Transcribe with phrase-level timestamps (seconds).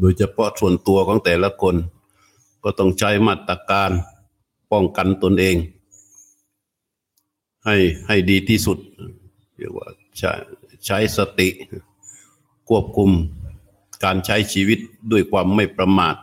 [0.00, 1.74] โดยเฉพาะส่วนตัวของแต่ละคน
[2.62, 3.90] ก็ต้องใช้มาตรการ
[4.72, 5.56] ป้องกันตนเอง
[7.64, 8.78] ให้ให้ดีที่สุด
[9.56, 9.86] เรียกว่า
[10.18, 10.32] ใช้
[10.86, 11.48] ใช้สติ
[12.68, 13.10] ควบคุม
[14.04, 14.78] การใช้ชีวิต
[15.12, 16.16] ด้วยความไม่ประมาท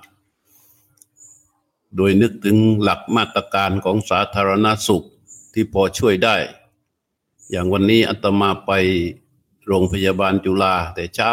[1.96, 5.06] โดยนึกถึงหลักมาตรการของสาธารณสุข
[5.54, 6.36] ที่พอช่วยได้
[7.52, 8.72] อย่างวันนี้อัตมาไป
[9.68, 11.32] โรงพยาบาลจุฬาแต่เช้า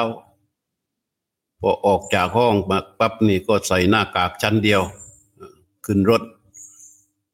[1.61, 4.83] พอออกจากห้องมาปั๊บนี่ก็ใส่หน้ากากชั้นเดียว
[5.85, 6.23] ขึ้นรถ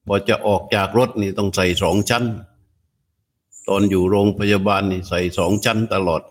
[0.06, 2.24] พอจะออกจากรถนี่ต้องใส่สองชั้น
[3.70, 6.22] ตอนอยู่โรงพยาบาลนี่ใส่สองชั้นตลอด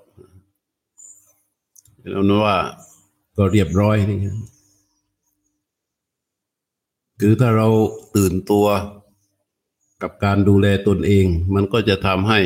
[2.09, 2.57] แล้วนว่า
[3.37, 4.19] ก็เรียบร้อยนี่
[7.19, 7.67] คือถ้าเรา
[8.15, 8.67] ตื่นตัว
[10.01, 12.39] กับการดูแลตนเอง มันก็จะทำให้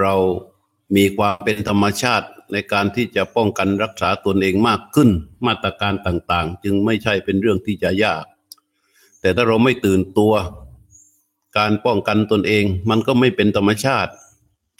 [0.00, 0.14] เรา
[0.96, 5.10] มีความเป็นธรรมชาติในการที่จะป้องกันรักษาตนเองมากขึ้น
[5.46, 8.24] มาตรการต่าง ๆ จึงไม่ใช่เป็นเรื่องที่จะยาก
[9.20, 10.32] แต่ถ้าเราไม่ตื่นตัว
[11.58, 14.12] การป้องกันตนเอง มันก็ไม่เป็นธรรมชาติ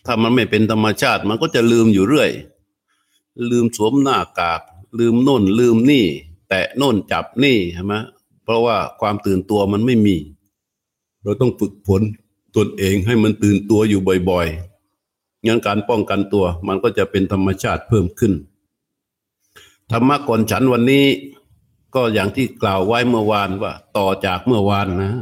[0.07, 2.31] ถ้ามันไม่เป็นธรรมชาติ มันก็จะลืมอยู่เรื่อย
[3.51, 4.61] ลืมสวมหน้ากาก
[4.99, 6.05] ลืมโน่น ลืมนี่
[6.49, 7.95] แตะโน่นจับนี่ใช่ไหม
[8.45, 10.17] เพราะว่าความตื่นตัวมันไม่มี
[11.23, 12.03] เราต้องฝึกฝน
[12.57, 14.01] ตนเองให้มันตื่นตัวอยู่
[14.31, 18.33] บ่อยๆงั้นการป้องกันตัว มันก็จะเป็นธรรมชาติเพิ่มขึ้น
[19.91, 21.05] ธรรมะก่อนฉันวันนี้
[21.95, 25.13] ก็อย่างที่กล่าวไว้เมื่อวานว่า ต่อจากเมื่อวานนะ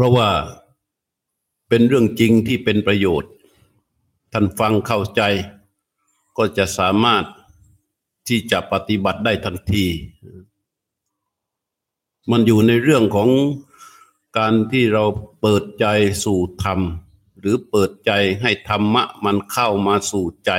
[0.00, 0.30] เพราะว่า
[1.68, 3.32] เป็นเรื่องจริงที่เป็นประโยชน์
[4.32, 5.22] ท่านฟังเข้าใจ
[6.36, 7.24] ก็จะสามารถ
[8.28, 9.86] ที่จะปฏิบัติได้ทันที
[12.30, 13.28] มันอยู่ในเรื่องของ
[14.38, 15.04] การที่เรา
[15.40, 15.86] เปิดใจ
[16.24, 16.80] สู่ธรรม
[17.40, 18.10] หรือเปิดใจ
[18.42, 20.50] ให้ธรรมะมันเข้ามาสู่ใจ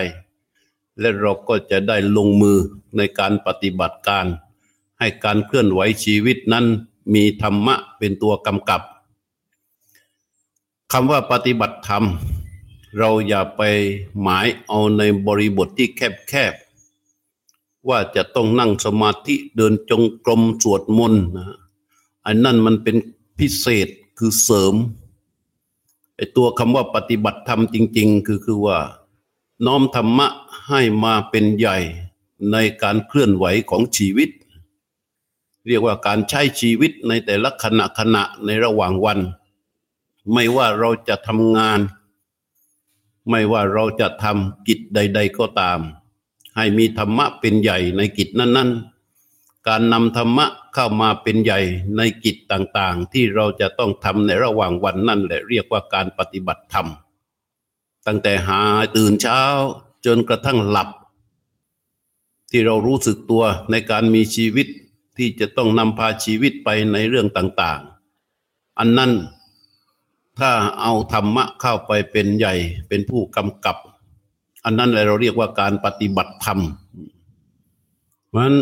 [1.00, 2.58] และเราก็จะได้ลงมือ
[2.98, 4.26] ในการปฏิบัติการ
[5.00, 6.66] ให้การเคลื่อนไหวชีวิตนั้น
[7.14, 8.84] มีธรรมะเป็นตัวกำกับ
[10.92, 12.06] คำว่าปฏิบัติธรรม
[12.98, 13.62] เราอย่าไป
[14.22, 21.58] หมายเอาในบริบทที่แคบๆ ว่าจะต้องนั่งสมาธิเดินจงกรมสวดมนต์นะ
[22.26, 22.96] อันนั้นมันเป็น
[23.40, 23.88] พิเศษ
[24.18, 24.76] คือเสริม
[26.16, 28.80] ไอตัวคำว่าปฏิบัติธรรมจริง ๆ คือคือว่า
[29.66, 30.28] น้อมธรรมะ
[30.68, 31.78] ให้มาเป็นใหญ่
[32.52, 34.30] ในการเคลื่อนไหวของชีวิต
[35.68, 39.20] เรียกว่าการใช้ชีวิตในแต่ละขณะขณะในระหว่างวัน
[40.34, 41.80] ไม่ว่าเราจะทำงาน
[43.30, 45.80] ไม่ว่าเราจะทำกิจใด ๆก็ตาม
[46.56, 48.70] ให้มีธรรมะเป็นใหญ่ในกิจนั้น
[49.18, 51.60] ๆ การนำธรรมะเข้ามาเป็นใหญ่
[51.98, 56.88] ในกิจต่างๆ ที่เราจะต้องทำในระหว่างวันนั่นแหละเรียกว่าการปฏิบัติธรรม
[58.08, 58.62] ตั้งแต่หา
[58.96, 59.42] ตื่นเช้า
[60.06, 60.90] จนกระทั่งหลับ
[62.52, 64.68] ที่เรารู้สึกตัวในการมีชีวิต
[65.18, 67.82] ที่จะต้องนำพาชีวิตไปในเรื่องต่าง
[68.30, 69.12] ๆ อันนั้น
[70.40, 72.54] ถ้าเอาธรรมะเข้าไปเป็นใหญ่
[72.88, 73.78] เป็นผู้กำกับ
[74.66, 76.60] อันนั้นเลยเราเรียกว่าการปฏิบัติธรรม
[78.30, 78.58] เพราะนั้น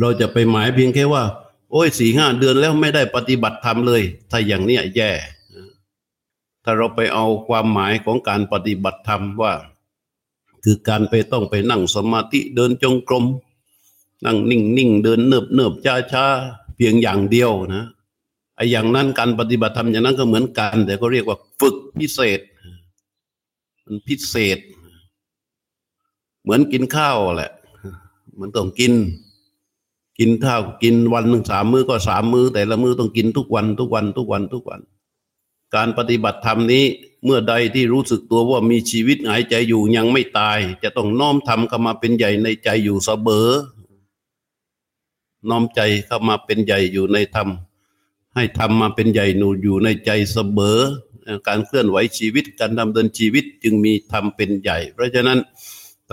[0.00, 1.24] เราจะไปหมายเพียงแค่ว่า
[1.70, 5.10] โอ้ยสี่ห้าเดือนแล้วไม่ได้ปฏิบัติธรรมเลย ถ้าอย่างเนี้ยแย่
[6.64, 9.52] ถ้าเราไปเอาความหมายของการปฏิบัติธรรมว่า
[10.64, 13.24] คือการไปต้องไปนั่งสมาธิเดินจงกรม
[14.24, 16.24] นั่งนิ่งนิ่งเดินเนิบเนิบช้าช้า
[16.76, 17.84] เพียงอย่างเดียวนะ
[18.62, 22.40] อ้อย่างนั้นการปฏิบัติธรรมอย่างนั้นก็เหมือนกัน แต่ก็เรียกว่าฝึกพิเศษ
[23.84, 24.58] มันพิเศษ
[26.42, 27.50] เหมือนกินข้าวแหละ
[28.40, 28.92] มันต้องกิน
[30.18, 34.80] กินข้าวกินวันหนึ่งสามมื้อก็สามมื้อ แต่ละมื้อต้องกินทุกวันทุกวันทุกวันทุกวัน
[35.74, 36.84] การปฏิบัติธรรมนี้
[37.24, 43.48] เมื่อใดที่รู้สึกตัวว่ามีชีวิตหายใจอยู่ยังไม่ตาย จะต้องน้อมทำเข้ามาเป็นใหญ่ในใจอยู่เสมอ
[45.48, 47.48] น้อมใจเข้ามาเป็นใหญ่อยู่ในธรรม
[48.34, 50.78] ให้ทำมาเป็นใหญ่หนูอยู่ในใจเสมอ
[51.48, 55.38] การเคลื่อนไหวชีวิตการดำเนินชีวิตจึงมีทำเป็นใหญ่ เพราะฉะนั้น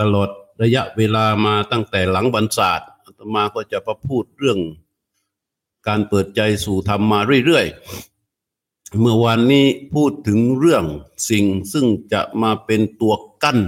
[0.14, 0.28] ลอด
[0.62, 4.58] ระยะเวลามาตั้งแต่หลังบรรษาทอาตมาก็จะประพูดเรื่อง
[5.88, 10.84] การเปิดใจสู่ธรรมมาเรื่อยๆ เมื่อวันนี้พูดถึงเรื่อง
[11.30, 13.58] สิ่งซึ่งจะมาเป็นตัวกั้น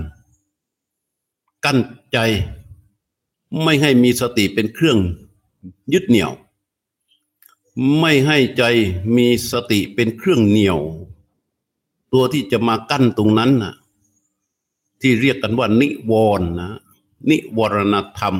[1.65, 1.79] กั้น
[2.13, 2.19] ใจ
[3.63, 4.99] ไม่ให้มีสติเป็นเครื่อง
[5.93, 6.31] ยึดเหนี่ยว
[7.99, 8.63] ไม่ให้ใจ
[9.17, 10.79] มีสติเป็นเครื่องเหนี่ยว
[12.13, 13.75] ตัวที่จะมากั้นตรงนั้นน่ะ
[15.01, 16.71] ที่เรียกกันว่า นิวรณ์นะ
[17.31, 18.37] นิวรณธรรม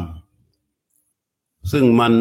[1.73, 2.13] ซึ่งมัน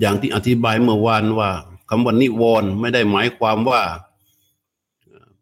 [0.00, 1.50] อย่างที่อธิบายเมื่อวานว่า
[1.88, 3.82] คำว่านิวรณ์ไม่ได้หมายความว่า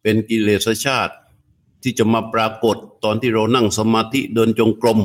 [0.03, 1.15] เป็นกิเลสชาติ
[1.83, 5.01] ที่จะมาปรากฏตอนที่เรานั่งสมาธิเดินจงกรม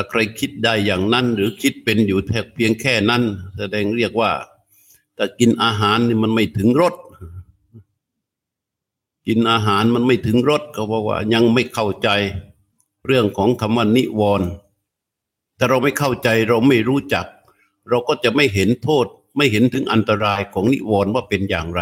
[0.00, 3.22] ถ้าใครคิดได้อย่างนั้น หรือคิดเป็นอยู่แค่เพียงแค่นั้น
[3.58, 4.30] แสดงเรียกว่า
[5.16, 6.94] ถ้ากินอาหารนี่มันไม่ถึงรส
[9.26, 12.08] กินอาหารมันไม่ถึงรสก็บอกว่ายังไม่เข้าใจ
[13.06, 14.48] เรื่องของคำว่านิวรณ์
[15.58, 17.26] ถ้าเราไม่เข้าใจเราไม่รู้จัก
[17.88, 19.06] เราก็จะไม่เห็นโทษ
[19.36, 21.80] ไม่เห็นถึงอันตรายของนิวรณ์ว่าเป็นอย่างไร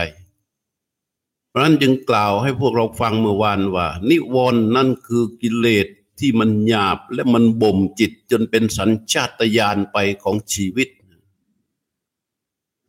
[1.48, 5.86] เพราะนั้นจึงกล่าวให้พวกเราฟังเมื่อวานว่า นิวรณ์นั่นคือกิเลส
[6.18, 10.88] ที่มันหยาบและมันบ่มจิตจนเป็นสัญชาตญาณไปของชีวิต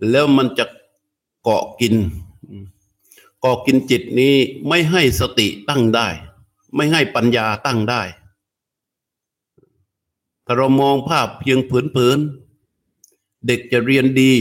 [0.10, 0.66] แล้วมันจะ
[1.44, 1.96] เกาะกิน
[3.42, 4.36] เก่อกินจิตนี้
[4.68, 6.08] ไม่ให้สติตั้งได้
[6.76, 8.02] ไม่ให้ปัญญาตั้งได้
[10.46, 14.32] ถ้าเรามองภาพเพียงเผินๆเด็กจะเรียนดี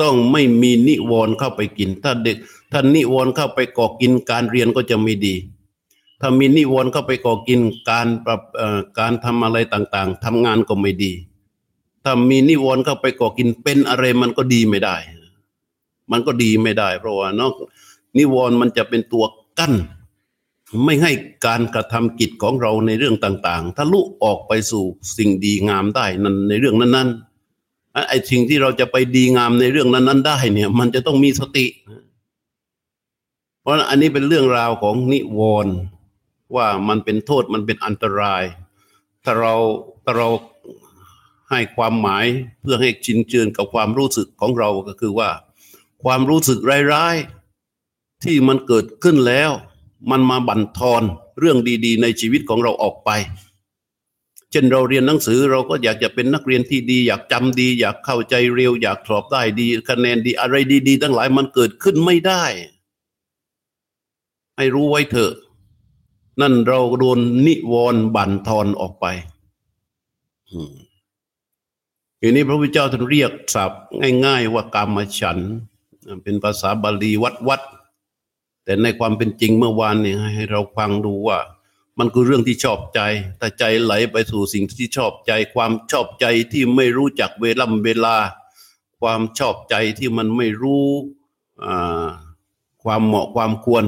[0.00, 2.36] ต้องไม่มีนิวรณ์เข้าไปกิน ถ้าเด็ก
[2.72, 5.34] ถ้านิวรณ์เข้าไปก่อกินการเรียนก็จะไม่ดี
[6.20, 7.60] ถ้ามีนิวรณ์เข้าไปก่อกิน
[7.90, 8.40] การปรับ
[8.98, 11.12] การทำอะไรต่างๆทำงานก็ไม่ดี
[12.04, 14.96] ถ้ามีนิวรณ์เข้าไปก่อกินเป็นอะไรมันก็ดีไม่ได้
[16.10, 17.54] มันก็ดีไม่ได้ เพราะว่านอก
[18.18, 19.24] นิวรณ์มันจะเป็นตัว
[19.58, 19.74] กั้น
[20.84, 21.12] ไม่ให้
[21.46, 24.84] การกระทำกิจของเราในเรื่องต่างๆทะลุออกไปสู่
[25.16, 31.66] สิ่งดีงามได้นั้นในเรื่องนั้นๆไอ้สิ่งที่เราจะไปดีงามในเรื่องนั้น ๆ ได้เนี่ย มันจะต้องมีสติ
[33.60, 35.74] เพราะอันนี้เป็นเรื่องราวของนิวรณ์
[36.54, 38.42] ว่ามันเป็นโทษมันเป็นอันตราย
[39.24, 39.54] ถ้าเรา
[40.04, 40.28] ถ้าเรา
[41.50, 42.26] ให้ความหมาย
[42.60, 45.30] เพื่อให้ชินเจือนกับความรู้สึกของเราก็คือว่า
[46.02, 46.58] ความรู้สึก
[46.92, 49.50] ร้ายๆที่มันเกิดขึ้นแล้ว
[50.10, 51.02] มันมาบั่นทอน
[51.40, 53.10] เรื่องดีๆ ในชีวิตของเราออกไป
[54.50, 60.54] เช่นเราเรียนหนังสือเราก็อยากจะเป็นนักเรียนที่ดี อยากจำดี อยากเข้าใจเร็ว อยากสอบได้ดีคะแนนดีอะไร
[60.88, 62.44] ดี ๆ ทั้งหลายมันเกิดขึ้นไม่ได้
[64.56, 65.32] ให้รู้ไว้เถอะ
[66.40, 69.06] นั่นเราโดนนิวรณ์บั่นทอนออกไป
[72.20, 73.82] ทีนี้พระพุทธเจ้าท่านเรียกศัพท์
[74.26, 75.38] ง่าย ๆ ว่ากรรมฉัน
[76.22, 77.62] เป็นภาษาบาลีวัดวัด
[78.64, 81.38] แต่ในความเป็นจริงเมื่อวานเนี่ยให้เราฟังดูว่า
[81.98, 83.00] มันคือเรื่องที่ชอบใจ
[83.38, 88.16] แต่ใจไหลไปสู่สิ่งที่ชอบใจ ความชอบใจที่ไม่รู้จักเวลาเวลา
[89.00, 90.86] ความชอบใจที่มันไม่รู้
[92.82, 93.84] ความเหมาะความควร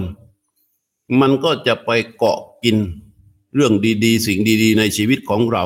[1.21, 2.77] มันก็จะไปเกาะกิน
[3.55, 3.73] เรื่อง
[4.05, 5.65] ดีๆ สิ่งดีๆ ในชีวิตของเรา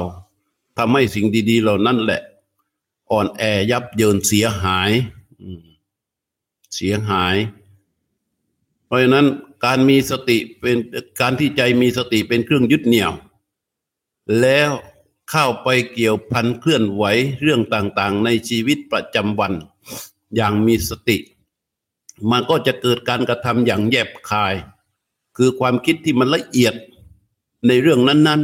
[0.79, 2.23] ทำให้สิ่งดี ๆ เหล่านั้นแหละ
[3.11, 4.91] อ่อนแอยับเยินเสียหาย
[6.75, 7.37] เสียหาย
[8.87, 9.27] เพราะฉะนั้น
[9.65, 10.77] การมีสติเป็น
[11.21, 13.13] การที่ใจมีสติเป็นเครื่องยึดเหนี่ยว
[14.41, 14.71] แล้ว
[15.31, 17.05] เข้าไปเกี่ยวพันเคลื่อนไหว
[17.43, 19.53] เรื่องต่างๆ ในชีวิตประจำวัน
[20.37, 21.19] อย่างมีสติ
[22.31, 24.55] มันก็จะเกิดการกระทำอย่างแยบคาย
[25.37, 26.75] คือความคิดที่มันละเอียด
[27.67, 28.41] ในเรื่องนั้น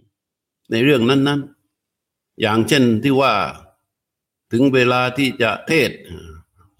[0.00, 1.40] ๆ ในเรื่องนั้น
[1.90, 3.32] ๆ อย่างเช่นที่ว่า
[4.52, 5.90] ถึงเวลาที่จะเทศ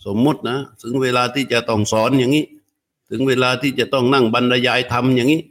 [0.04, 2.46] สมมตินะ ถึงเวลาที่จะต้องสอนอย่างนี้
[3.10, 5.42] ถึงเวลาที่จะต้องนั่งบรรยายธรรมอย่างนี้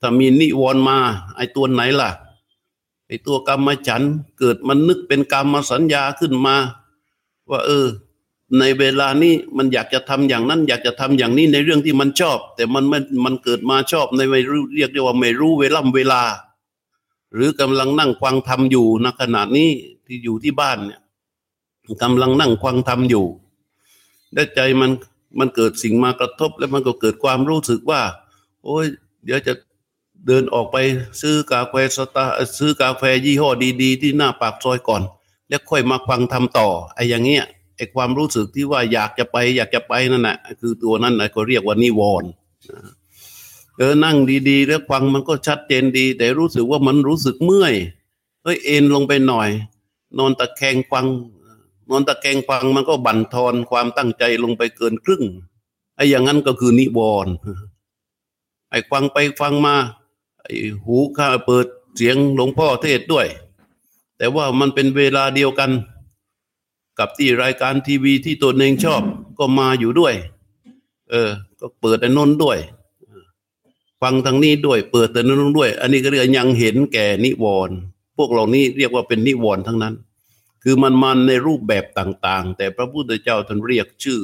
[0.00, 0.98] ถ้ามีนิวรณ์มา
[1.36, 2.10] ไอตัวไหนล่ะ
[3.08, 4.02] ไอตัวกรรมฉัน
[4.38, 6.56] เกิดมันนึกเป็นกรรมสัญญาขึ้นมา
[7.50, 7.86] ว่า เออ
[8.58, 16.22] ในเวลานี้มันอยากจะทำอย่างนั้น อยากจะทำอย่างนี้ในเรื่องที่มันชอบ แต่มันมันมันเกิดมาชอบในไม่รู้เรียกได้ว่าไม่รู้เวลาเวลา
[17.34, 19.70] หรือกำลังนั่งฟังธรรมอยู่ณขณะนี้
[20.06, 21.00] ที่อยู่ที่บ้านเนี่ย
[22.02, 23.26] กำลังนั่งฟังธรรมอยู่
[24.34, 24.90] ได้ใจมัน
[25.38, 28.02] มันเกิดสิ่งมากระทบ แล้วมันก็เกิดความรู้สึกว่า
[28.64, 28.86] โอ้ย
[29.24, 29.52] เดี๋ยวจะ
[30.26, 30.76] เดินออกไป
[31.20, 32.24] ซื้อกาแฟสตา
[32.58, 33.50] ซื้อกาแฟยี่ห้อ
[33.82, 35.02] ดี ๆ ที่หน้าปากซอยก่อน
[35.48, 37.44] แล้วค่อยมาฟังทำต่อไอ้อย่างเงี้ย
[37.76, 42.30] ไอ้ความรู้สึกที่ว่าอยากจะไป อยากจะไปนั่นแหละคือตัวนั้นก็เรียกว่านิวรณ์
[43.78, 44.16] เออนั่ง
[44.48, 47.74] ดีๆ แล้วฟังมันก็ชัดเจนดี แต่รู้สึกว่ามันรู้สึกเมื่อย
[48.42, 49.48] เฮ้ยเอ็นลงไปหน่อย
[50.18, 51.06] นอนตะแคงฟัง
[51.90, 55.22] นอนตะแคงฟังมันก็บั่นทอนความตั้งใจลงไปเกินครึ่ง
[55.96, 57.32] ไอ้อย่างนั้นก็คือนิวรณ์
[58.70, 59.74] ไอ้ฟังไปฟังมา
[60.42, 60.52] ไอ้
[60.84, 61.66] หูข้าเปิด
[61.96, 63.26] เสียงหลวงพ่อเทศด้วย
[64.18, 65.70] แต่ว่ามันเป็นเวลาเดียวกัน
[66.98, 69.02] กับที่รายการทีวีที่ตัวเองชอบ
[69.38, 70.14] ก็มาอยู่ด้วย
[71.10, 72.58] เออ ก็เปิดไอ้นนด้วย
[74.02, 77.76] ฟังทางนี้ด้วย เปิดแต่นนด้วย อันนี้ก็เรียกยังเห็นแก่นิวรณ์
[78.16, 79.94] พวกเหล่านี้เรียกว่าเป็นนิวรณ์ทั้งนั้น
[80.62, 84.18] คือมันมันในรูปแบบต่าง ๆ แต่พระพุทธเจ้าท่านเรียกชื่อ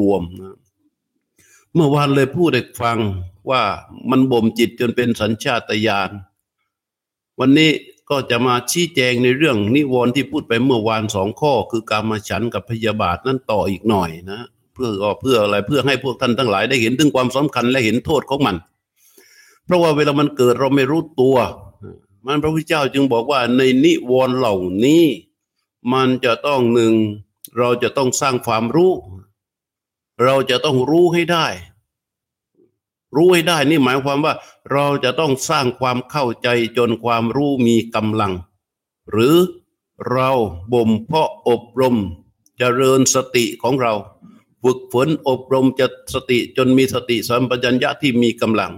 [0.00, 0.56] รวมๆนะ
[1.74, 2.98] เมื่อวานเลยพูดให้ฟัง
[3.50, 3.62] ว่า
[4.10, 6.10] มันบ่มจิตจนเป็นสัญชาตญาณ
[7.40, 7.70] วันนี้
[8.10, 14.40] ก็จะมาชี้แจงในเรื่องนิวรณ์ที่พูดไปเมื่อวานสองข้อ คือการมาฉันกับพยาบาทนั้นต่ออีกหน่อยนะ
[14.74, 18.56] เพื่อเพื่ออะไรเพื่อให้พวกท่านทั้งหลายได้เห็นถึงความสำคัญและเห็นโทษของมัน
[19.64, 21.36] เพราะว่าเวลามันเกิดเราไม่รู้ตัว
[22.26, 25.04] มันพระพุทธเจ้าจึงบอกว่าในนิวรณ์เหล่านี้
[25.92, 26.94] มันจะต้องหนึ่ง
[27.58, 28.92] เราจะต้องสร้างความรู้
[30.24, 31.46] เราจะต้องรู้ให้ได้
[33.14, 34.34] รู้ให้ได้นี่หมายความว่า
[34.72, 38.32] เราจะต้องสร้างความเข้าใจจนความรู้มีกำลัง
[39.10, 39.36] หรือ
[40.10, 40.30] เรา
[40.72, 42.00] บ่มเพาะอบรมจ
[42.58, 43.92] เจริญสติของเรา
[44.62, 48.72] ฝึกฝนอบรมจะสติจนมีสติสัมปชัญญะที่มีกำลัง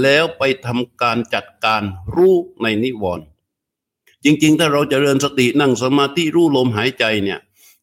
[0.00, 1.82] แล้วไปทำการจัดการ
[2.14, 3.26] รู้ในนิวรณ์
[4.24, 7.38] จริงๆ ถ้าเราจเจริญสตินั่งสมาธิรู้ลมหายใจเนี่ย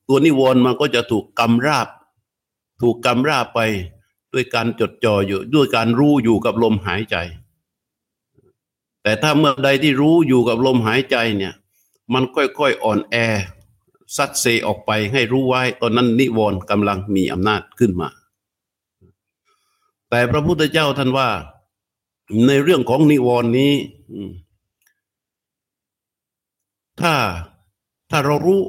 [0.08, 1.88] ตัวนิวรณ์มันก็จะถูกกำราบ
[2.82, 3.60] ถูกกำราบไป
[4.36, 7.16] ด้วยการจดจ่ออยู่ ด้วยการรู้อยู่กับลมหายใจ
[9.04, 11.54] แต่ถ้าเมื่อใดที่รู้อยู่กับลมหายใจเนี่ย
[12.14, 13.16] มันค่อยๆอ่อนแอ
[14.16, 18.10] ซัดเซออกไปให้รู้ไว้ตอนนั้นนิวรณ์กำลังมีอำนาจขึ้นมา
[20.10, 21.30] แต่พระพุทธเจ้าท่านว่า
[22.48, 23.74] ในเรื่องของนิวรณ์นี้
[27.02, 27.14] ถ้า
[28.12, 28.62] ถ้าเรารู้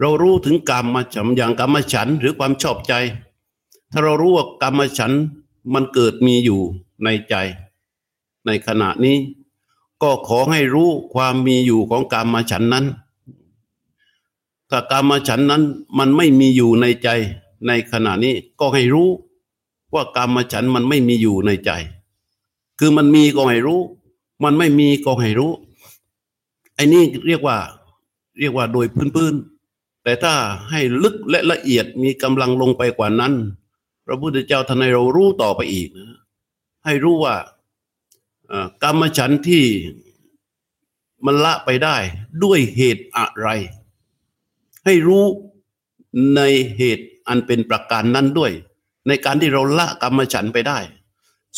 [0.00, 2.94] เรารู้ถึงกรรมมาจำอย่างกรรมฉันหรือความชอบใจ
[3.96, 5.12] ถ้าเรารู้ว่ากรรมฉัน
[5.74, 6.60] มันเกิดมีอยู่
[7.04, 7.34] ในใจ
[8.46, 9.16] ในขณะนี้
[10.02, 12.86] ก็ขอให้รู้ความมีอยู่ของกรรมฉันนั้น
[14.70, 15.62] ถ้ากรรมฉันนั้น
[15.98, 17.08] มันไม่มีอยู่ในใจ
[17.66, 19.08] ในขณะนี้ก็ให้รู้
[19.94, 21.70] ว่ากรรมฉันมันไม่มีอยู่ในใจ
[22.78, 23.80] คือมันมีก็ให้รู้
[24.44, 25.52] มันไม่มีก็ให้รู้
[26.74, 27.56] ไอ้นี่เรียกว่า
[28.38, 28.86] เรียกว่าโดย
[29.16, 30.34] พื้นๆแต่ถ้า
[30.70, 33.34] ให้ลึกและละเอียดมีกำลังลงไปกว่านั้น
[34.06, 36.20] พระพุทธเจ้าท่านให้เรารู้ต่อไปอีกนะ
[36.84, 37.34] ให้รู้ว่า
[38.82, 39.64] กรรมฉันที่
[41.26, 41.96] มันละไปได้
[42.44, 43.48] ด้วยเหตุอะไร
[44.84, 45.24] ให้รู้
[46.36, 46.40] ใน
[46.78, 48.52] เหตุอันเป็นประการนั้นด้วย
[49.08, 50.78] ในการที่เราละกรรมฉันไปได้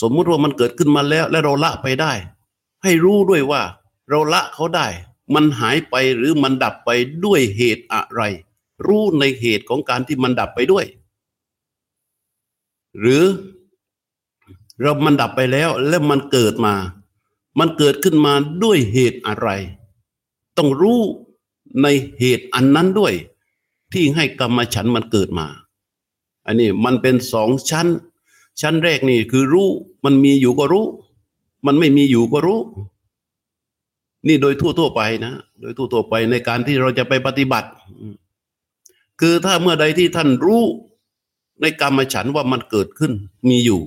[0.00, 2.12] สมมุติว่ามันเกิดขึ้นมาแล้วและเราละไปได้
[2.82, 3.62] ให้รู้ด้วยว่า
[4.08, 4.86] เราละเขาได้
[5.34, 6.90] มันหายไปหรือมันดับไป
[7.24, 8.22] ด้วยเหตุอะไร
[8.86, 10.84] รู้ในเหตุของการที่มันดับไปด้วย
[13.00, 13.22] หรือ
[14.80, 16.74] เรามันดับไปแล้วแล้วมันเกิดมา
[17.58, 19.48] มันเกิดขึ้นมาด้วยเหตุอะไร
[20.56, 21.00] ต้องรู้
[21.82, 21.86] ใน
[22.20, 23.14] เหตุอันนั้นด้วย
[23.92, 25.46] ที่ให้กรรมฉันมันเกิดมา
[26.46, 27.86] อันนี้มันเป็นสองชั้น
[28.60, 29.68] ชั้นแรกนี่คือรู้
[30.04, 30.86] มันมีอยู่ก็รู้
[31.66, 32.60] มันไม่มีอยู่ก็รู้
[34.26, 37.68] นี่โดยทั่วๆไปนะ โดยทั่วๆไปในการที่เราจะไปปฏิบัติ
[39.20, 40.62] คือถ้าเมื่อใดที่ท่านรู้
[41.60, 43.12] ในกรรมฉันว่ามันเกิดขึ้น
[43.48, 43.80] มีอยู่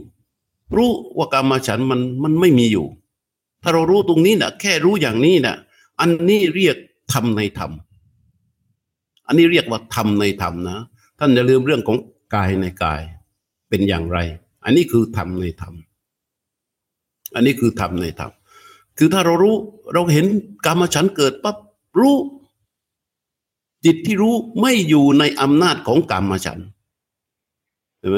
[0.76, 2.86] รู้ว่ากรรมฉันมันมันไม่มีอยู่
[3.64, 5.56] ถ้าเรารู้ตรงนี้นะแค่รู้อย่างนี้นะ
[6.00, 6.76] อันนี้เรียก
[7.14, 7.72] ทำในธรรม
[9.28, 10.80] อันนี้เรียกว่าทำในธรรมนะ
[11.20, 11.98] ท่านอย่าลืมเรื่องของ
[12.36, 13.02] กายในกาย
[13.70, 14.18] เป็นอย่างไร
[14.64, 15.74] อันนี้คือทำในธรรม
[17.36, 18.32] อันนี้คือทำในธรรม
[18.98, 19.56] คือถ้าเรารู้
[19.94, 20.26] เราเห็น
[20.66, 21.58] กรรมฉันเกิดปั๊บ
[22.00, 22.18] รู้
[23.86, 26.60] จิตที่รู้ไม่อยู่ในอำนาจของกรรมฉัน
[28.00, 28.18] เห็นไหม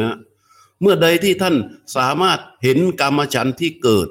[0.81, 1.55] เมื่อใดที่ท่าน
[1.95, 4.07] สามารถเห็นกรรมฉันที่เกิด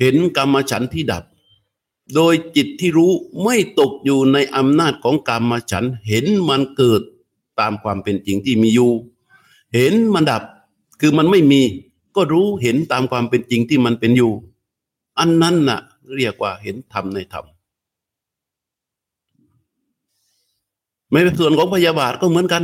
[0.00, 1.24] เห็นกรรมฉันที่ดับ
[2.14, 7.02] โดยจิตที่รู้ไม่ตกอยู่ในอำนาจของกรรมฉันเห็นมันเกิด
[7.60, 8.90] ตามความเป็นจริงที่มีอยู่
[9.74, 10.42] เห็นมันดับ
[11.00, 11.62] คือมันไม่มี
[12.16, 14.32] ก็รู้เห็นตามความเป็นจริงที่มันเป็นอยู่
[15.18, 15.80] อันนั้นน่ะ
[16.16, 17.44] เรียกว่าเห็นธรรมในธรรม
[21.10, 22.62] ไม่เป็นส่วนของพยาบาทก็เหมือนกัน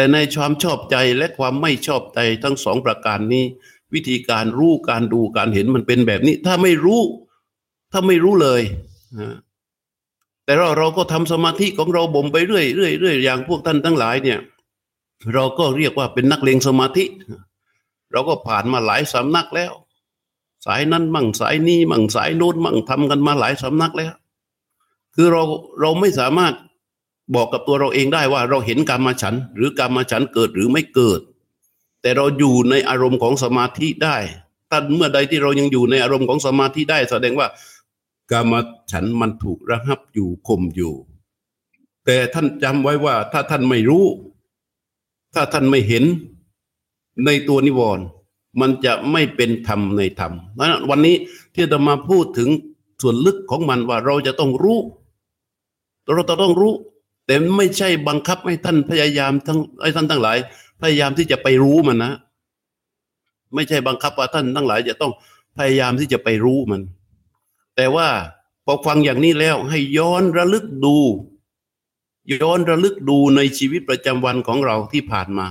[0.00, 3.44] แต่ในความชอบใจและความไม่ชอบใจทั้งสองประการนี้
[3.94, 7.00] วิธีการรู้การดูการเห็นมันเป็นแบบนี้ ถ้าไม่รู้
[7.92, 8.62] ถ้าไม่รู้เลย
[10.44, 14.38] แต่เราเราก็ทำสมาธิของเราบ่มไปเรื่อยเรื่อยเรื่อยอย่างพวกท่านทั้งหลายเนี่ย
[15.34, 17.04] เราก็เรียกว่าเป็นนักเลงสมาธิ
[18.12, 19.72] เราก็ผ่านมาหลายสำนักแล้ว
[20.66, 24.12] สายนั้นมั่งสายนี้มั่งสายโน้นมั่งทำกันมาหลายสำนักแล้ว
[25.14, 25.42] คือเรา
[25.80, 26.54] เราไม่สามารถ
[27.34, 31.20] บอกกับตัวเราเองได้ว่าเราเห็นกรรมาฉัน หรือกรรมาฉันเกิดหรือไม่เกิด
[32.02, 34.16] แต่เราอยู่ในอารมณ์ของสมาธิได้
[34.70, 37.48] ถ้าเมื่อใดที่เรายังอยู่ในอารมณ์ของสมาธิได้ แสดงว่า
[38.32, 38.60] กรรมา
[38.92, 40.94] ฉันมันถูกระหับอยู่ข่มอยู่
[42.04, 44.04] แต่ท่านจำไว้ว่า ถ้าท่านไม่รู้
[45.34, 46.04] ถ้าท่านไม่เห็น
[47.24, 48.04] ในตัวนิวรณ์
[48.60, 51.16] มันจะไม่เป็นธรรมในธรรมเพราะวันนี้
[51.54, 52.48] ที่จะมาพูดถึง
[53.02, 54.78] ส่วนลึกของมันว่าเราจะต้องรู้
[56.14, 56.72] เราต้องรู้
[57.30, 60.38] แต่ไม่ใช่บังคับให้ท่านพยายามทั้งให้ท่านทั้งหลาย
[60.80, 62.12] พยายามที่จะไปรู้มันนะ
[63.54, 65.12] ไม่ใช่บังคับว่าท่านทั้งหลาย จะต้อง
[65.58, 66.82] พยายามที่จะไปรู้มัน
[67.76, 68.08] แต่ว่า
[68.64, 70.96] พอฟังอย่างนี้แล้วให้ย้อนระลึกดู
[72.42, 75.46] ย้อนระลึกดูในชีวิตประจำวันของเราที่ผ่านมา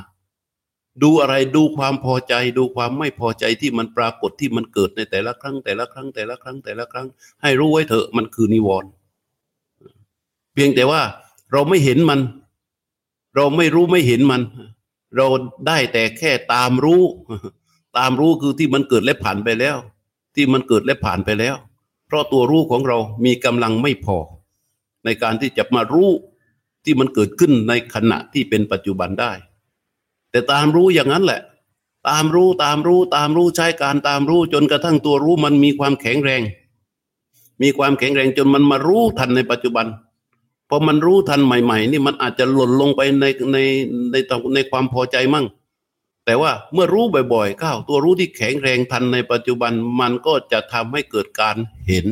[1.04, 7.08] ดูอะไรดูความพอใจ ดูความไม่พอใจที่มันปรากฏที่มันเกิดในแต่ละครั้ง แต่ละครั้งแต่ละครั้งแต่ละครั้ง
[7.42, 8.90] ให้รู้ไว้เถอะมันคือนิวรณ์
[10.54, 11.02] เพียงแต่ว่า
[11.52, 12.20] เราไม่เห็นมัน
[13.36, 14.42] เราไม่รู้ไม่เห็นมัน
[15.16, 15.28] เรา
[15.68, 17.04] ได้แต่แค่ตามรู้
[17.98, 19.78] ตามรู้คือที่มันเกิดและผ่านไปแล้ว
[20.36, 21.56] ที่มันเกิดและผ่านไปแล้ว
[22.08, 24.18] เพราะตัวรู้ของเรามีกำลังไม่พอ
[25.06, 26.10] ในการที่จะมารู้
[26.86, 29.32] ที่มันเกิดขึ้นในขณะที่เป็นปัจจุบันได้
[30.32, 31.42] แต่ตามรู้อย่างนั้นแหละ
[32.10, 36.42] ตามรู้ตามรู้ตามรู้ใช้การตามรู้จนกระทั่งตัวรู้มันมีความแข็งแรง
[37.62, 39.86] มีความแข็งแรงจนมันมารู้ทันในปัจจุบัน
[40.70, 43.58] พอมันรู้ทันใหม่ ๆ นี่มันอาจจะหล่นลงไปในใน
[44.12, 44.16] ใน
[44.54, 45.46] ในความพอใจมั่ง
[46.26, 51.58] แต่ว่าเมื่อรู้บ่อยๆก้าวตัวรู้ที่แข็งแรงทันในปัจจุบันมันก็จะทำให้เกิดการ
[51.88, 52.08] เห็น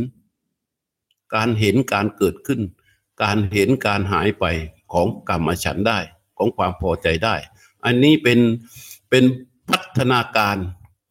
[1.35, 2.61] การเห็นการเกิดขึ้น
[3.23, 4.45] การเห็นการหายไป
[4.91, 5.99] ของกรรมฉันได้
[6.37, 7.35] ของความพอใจได้
[7.85, 8.39] อันนี้เป็น
[9.09, 9.23] เป็น
[9.69, 10.57] พัฒนาการ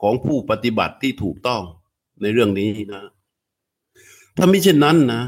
[0.03, 1.63] ของผู้ปฏิบัติที่ถูกต้อง
[2.21, 3.03] ในเรื่องนี้นะ
[4.37, 5.23] ถ้าไม่เช่นนั้นนะ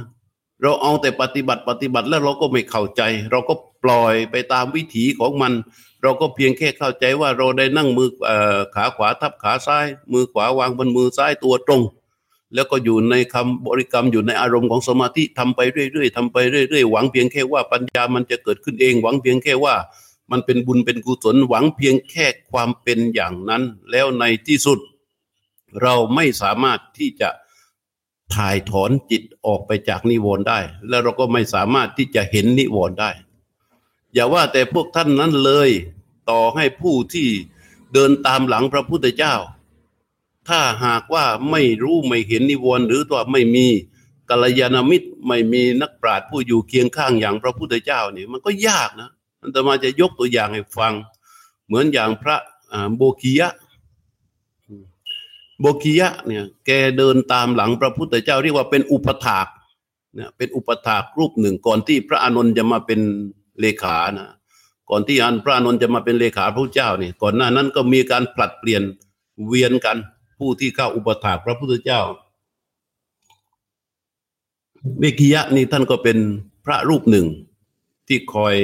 [0.62, 5.52] เราเอาแต่ปฏิบัติปฏิบัติแล้วเราก็ไม่เข้าใจ เราก็ปล่อยไปตามวิถีของมัน
[6.02, 8.30] เราก็เพียงแค่เข้าใจว่าเราได้นั่งมืออ
[8.74, 11.82] ขาขวาทับขาซ้าย มือขวาวางบนมือซ้ายตัวตรง
[12.54, 19.74] แล้วก็อยู่ในคำบริกรรมอยู่ในอารมณ์ของสมาธิทำไปเรื่อยๆทำไปเรื่อยๆหวังเพียงแค่ว่าปัญญามันจะเกิดขึ้นเอง หวังเพียงแค่ว่า
[20.30, 24.78] มันเป็นบุญเป็นกุศลหวังเพียงแค่ความเป็นอย่างนั้น แล้วในที่สุด
[25.82, 27.28] เราไม่สามารถที่จะ
[28.34, 33.10] ถ่ายถอนจิตออกไปจากนิวรณ์ได้ แล้วเราก็ไม่สามารถที่จะเห็นนิวรณ์ได้
[34.14, 35.70] อย่าว่าแต่พวกท่านนั้นเลย
[36.30, 37.28] ต่อให้ผู้ที่
[37.92, 39.34] เดินตามหลังพระพุทธเจ้า
[40.48, 43.66] ถ้าหากว่าไม่รู้ไม่เห็นนิวรณ์หรือตัวไม่มี
[44.30, 49.10] กัลยาณมิตรไม่มีนักปราชญ์ผู้อยู่เคียงข้างอย่างพระพุทธเจ้านี่มันก็ยากนะ
[49.42, 50.92] อันตมาจะยกตัวอย่างให้ฟัง
[51.66, 52.36] เหมือนอย่างพระ
[52.96, 53.48] โบกียะ
[55.60, 59.46] โบกียะเนี่ยแกเดินตามหลังพระพุทธเจ้าเรียกว่าเป็นอุปถาก
[60.14, 63.00] เนี่ยเป็นอุปถากรูปหนึ่งก่อนที่พระอานนท์จะมาเป็น
[63.60, 64.28] เลขานะ
[64.90, 68.82] ก่อนที่อันพระอานนท์จะมาเป็นเลขาพระเจ้าเนี่ยก่อนหน้านั้นก็มีการผลัดเปลี่ยน
[69.46, 69.96] เวียนกัน
[70.38, 72.00] ผู้ที่เข้าอุปถากพระพุทธเจ้า
[74.98, 76.18] เบกียะนี่ท่านก็เป็น
[76.64, 77.26] พระรูปหนึ่ง
[78.08, 78.54] ที่คอย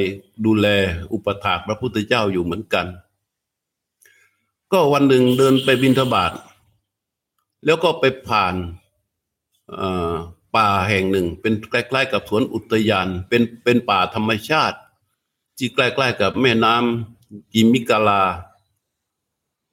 [0.45, 0.67] ดูแล
[1.13, 2.87] อุปถากพระพุทธเจ้าอยู่เหมือนกัน
[4.73, 6.33] ก็วันหนึ่งเดินไปบินทบาท
[7.65, 8.55] แล้วก็ไปผ่าน
[10.57, 14.79] ป่าแห่งหนึ่ง เป็นใกล้ ๆ กับสวนอุทยาน เป็นเป็นป่าธรรมชาติ
[15.57, 18.23] ที่ใกล้ ๆ กับแม่น้ำกิมิกาลา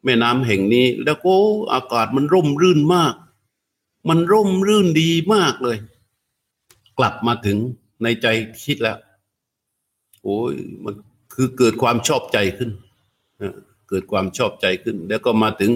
[0.04, 1.34] แม่น้ำแห่งนี้ แล้วก็
[1.74, 3.14] อากาศมันร่มรื่นมาก
[4.10, 5.78] มันร่มรื่นดีมากเลย
[6.98, 7.58] กลับมาถึง
[8.04, 8.28] ในใจ
[8.64, 8.98] คิดแล้ว
[10.24, 10.94] โอ้ยมัน
[11.34, 12.72] คือเกิดความชอบใจขึ้น
[13.90, 15.72] เกิดความชอบใจขึ้น แล้วก็มาถึง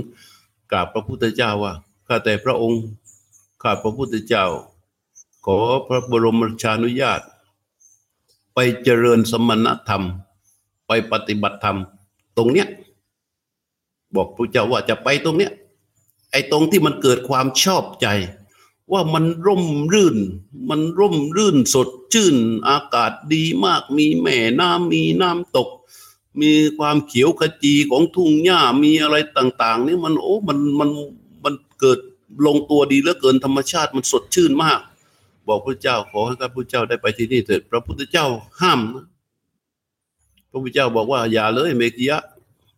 [0.71, 1.73] กราบพระพุทธเจ้าว่า
[2.07, 2.83] ข้าแต่พระองค์
[3.61, 4.45] ข้าพระพุทธเจ้า
[5.45, 7.21] ขอพระบรมราชานุญาต
[8.53, 10.03] ไปเจริญสมณธรรม
[10.87, 11.77] ไปปฏิบัติธรรม
[12.37, 12.67] ตรงเนี้ย
[14.15, 15.51] บอกพระเจ้าว่าจะไปตรงเนี้ย
[16.31, 18.07] ไอ้ตรงที่มันเกิดความชอบใจ
[18.91, 20.17] ว่ามันร่มรื่น
[20.69, 22.35] มันร่มรื่นสดชื่น
[22.69, 25.69] อากาศดีมาก มีแม่น้ำมีน้ำตก
[26.41, 30.89] มีความเขียวขจีของทุ่งหญ้ามีอะไรต่าง ๆ นี่มันโอ้มันมัน
[31.81, 31.99] เกิด
[32.45, 34.79] ลงตัวดีเหลือเกินธรรมชาติมันสดชื่นมาก
[35.47, 38.25] บอกพระเจ้าขอให้ข้าพระเจ้าได้ไปที่นี่เถิดพระพุทธเจ้า
[38.61, 38.79] ห้าม
[40.49, 42.19] พระพุทธเจ้าบอกว่าอย่าเลยเมกิยะ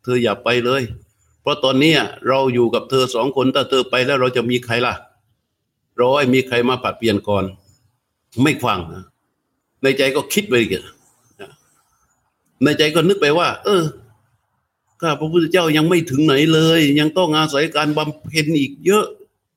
[0.03, 0.81] เธออย่าไปเลย
[1.41, 1.93] เพราะตอนนี้
[2.27, 4.93] เราอยู่กับเธอสองคนถ้าเธอไปแล้วเราจะมีใครล่ะ
[6.01, 7.43] ร้อยมีใครมาปัดเปลี่ยนก่อน
[8.43, 9.03] ไม่ฟังนะ
[9.83, 10.83] ในใจก็คิดไปกัน
[12.63, 13.83] ในใจก็นึกไปว่า เออ
[15.01, 19.05] ข้าพระพุทธเจ้ายังไม่ถึงไหนเลย ยังต้องอาศัยการบำเพ็ญอีกเยอะ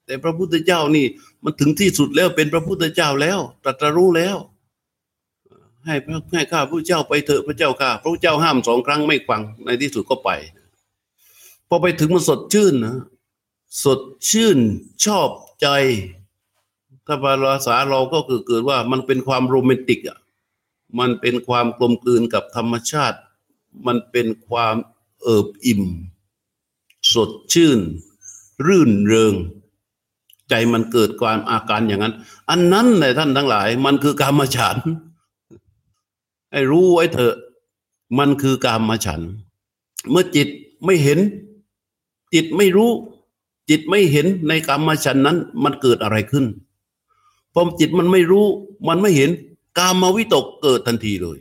[0.06, 1.06] แต่พระพุทธเจ้านี่
[1.44, 4.36] มันถึงที่สุดแล้วเป็นพระพุทธเจ้าแล้วตรัสรู้แล้ว
[5.86, 10.30] ให้พระให้ข้าพระเจ้าไปเถอะพระเจ้าข้าพระเจ้าห้ามสองครั้งไม่ฟังในที่สุดก็ไป
[11.68, 12.96] พอไปถึงมันสดชื่นนะ
[13.84, 14.00] สด
[14.30, 14.58] ชื่น
[15.04, 15.28] ชอบ
[15.60, 15.68] ใจ
[17.06, 20.18] ถ้าภาษาเราก็คือเกิดว่ามันเป็นความโรแมนติกอะ
[20.98, 23.18] มันเป็นความกลมกลืนกับธรรมชาติ
[23.86, 24.74] มันเป็นความ
[25.22, 25.82] เอิบอิ่ม
[27.12, 27.80] สดชื่น
[28.66, 29.34] รื่นเริง
[30.48, 32.14] ใจมันเกิดความอาการอย่างนั้น
[32.50, 34.76] อันนั้นในท่านทั้งหลาย มันคือการมฉัน
[36.52, 37.34] ให้รู้ไว้เถอะ
[38.18, 39.20] มันคือการมฉัน
[40.10, 40.48] เมื่อจิต
[40.84, 41.18] ไม่เห็น
[42.34, 42.90] จิตไม่รู้
[43.70, 46.44] จิตไม่เห็นในกรรมฉันนั้น มันเกิดอะไรขึ้น
[47.52, 48.46] พอจิตมันไม่รู้
[48.88, 49.30] มันไม่เห็น
[49.78, 51.38] กามวิตกเกิดทันทีเลย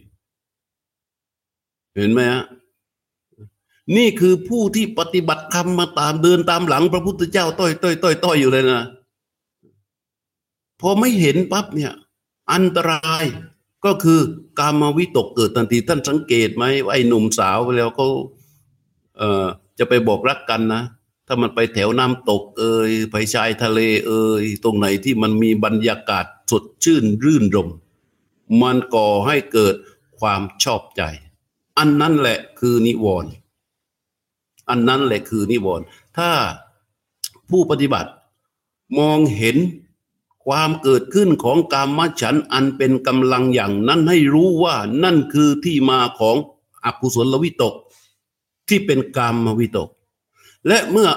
[1.96, 2.44] เห็นไหมฮะ
[3.98, 8.82] นี่คือผู้ที่ปฏิบัติธรรมมาตามเดินตามหลังพระพุทธเจ้าต้อยต้อยต้อยต้อยอยู่เลยนะ
[10.82, 11.94] พอไม่เห็นปั๊บเนี่ย
[12.54, 13.24] อันตราย
[13.86, 14.20] ก็คือ
[14.60, 18.08] กามวิตกเกิดทันทีท่านสังเกตไหมว่าไอ้หนุ่มสาวไปแล้วเขา
[19.18, 19.46] เอ่อ
[19.80, 20.84] จะไปบอกรักกันนะ
[21.28, 27.70] ถ้ามันไปแถวน้ำตก เอ่ยไปชายทะเลเอ่ยตรงไหนที่มันมีบรรยากาศสดชื่นรื่นรม
[28.62, 29.76] มันก่อให้เกิด
[30.20, 31.02] ความชอบใจ
[31.78, 33.32] อันนั้นแหละคือนิวรณ์
[34.70, 35.86] อันนั้นแหละคือนิวรณ์
[36.18, 36.30] ถ้า
[37.50, 38.10] ผู้ปฏิบัติ
[39.00, 39.58] มองเห็น
[40.46, 46.36] ความเกิดขึ้นของกามฉันอันเป็นกำลังอย่างนั้นให้รู้ว่านั่นคือที่มาของ
[46.86, 47.74] อกุศลวิตก
[48.68, 49.90] ที่เป็นกามวิตก
[50.68, 51.10] และเมื่อ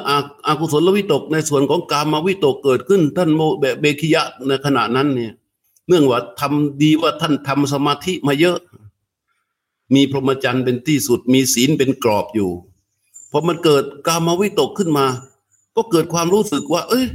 [0.47, 3.41] อากุศลวิตกในส่วนของกามวิตกเกิดขึ้น ท่านโม
[3.81, 5.33] เบคิยะในขณะนั้นเนี่ย
[5.89, 8.59] เนื่องว่าทำดีว่าท่านทำสมาธิมาเยอะ
[9.95, 12.51] มีพรหมจรรย์เป็นที่สุดมีศีลเป็นกรอบอยู่
[13.33, 15.07] พอมันเกิดกามวิตกขึ้นมา
[15.77, 17.07] ก็เกิดความรู้สึกว่า เอ้ย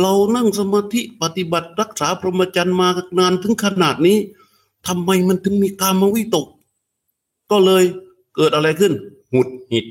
[0.00, 4.18] เรานั่งสมาธิปฏิบัติรักษาพรหมจรรย์มานานถึงขนาดนี้
[4.86, 6.46] ทำไมมันถึงมีกามวิตก
[7.50, 7.84] ก็เลย
[8.36, 8.92] เกิดอะไรขึ้น
[9.32, 9.86] หุดหิด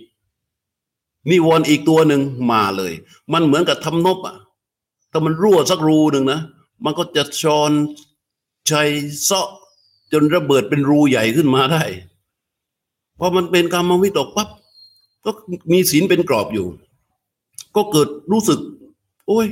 [1.30, 2.94] นิวรณ์อีกตัวหนึ่งมาเลย
[3.34, 4.36] มันเหมือนกับทำนบอะ
[5.12, 6.40] ถ้ามันรั่วสักรูหนึ่งนะ
[6.84, 7.72] มันก็จะชอน
[8.70, 8.90] ชัย
[9.24, 9.50] เซาะ
[10.12, 11.84] จนระเบิดเป็นรูใหญ่ขึ้นมาได้
[13.20, 14.50] พอมันเป็นกามวิตกปั๊บ
[15.26, 15.32] ก็
[15.72, 16.68] มีศีลเป็นกรอบอยู่
[17.76, 18.60] ก็เกิดรู้สึก
[19.28, 19.48] โอ้ย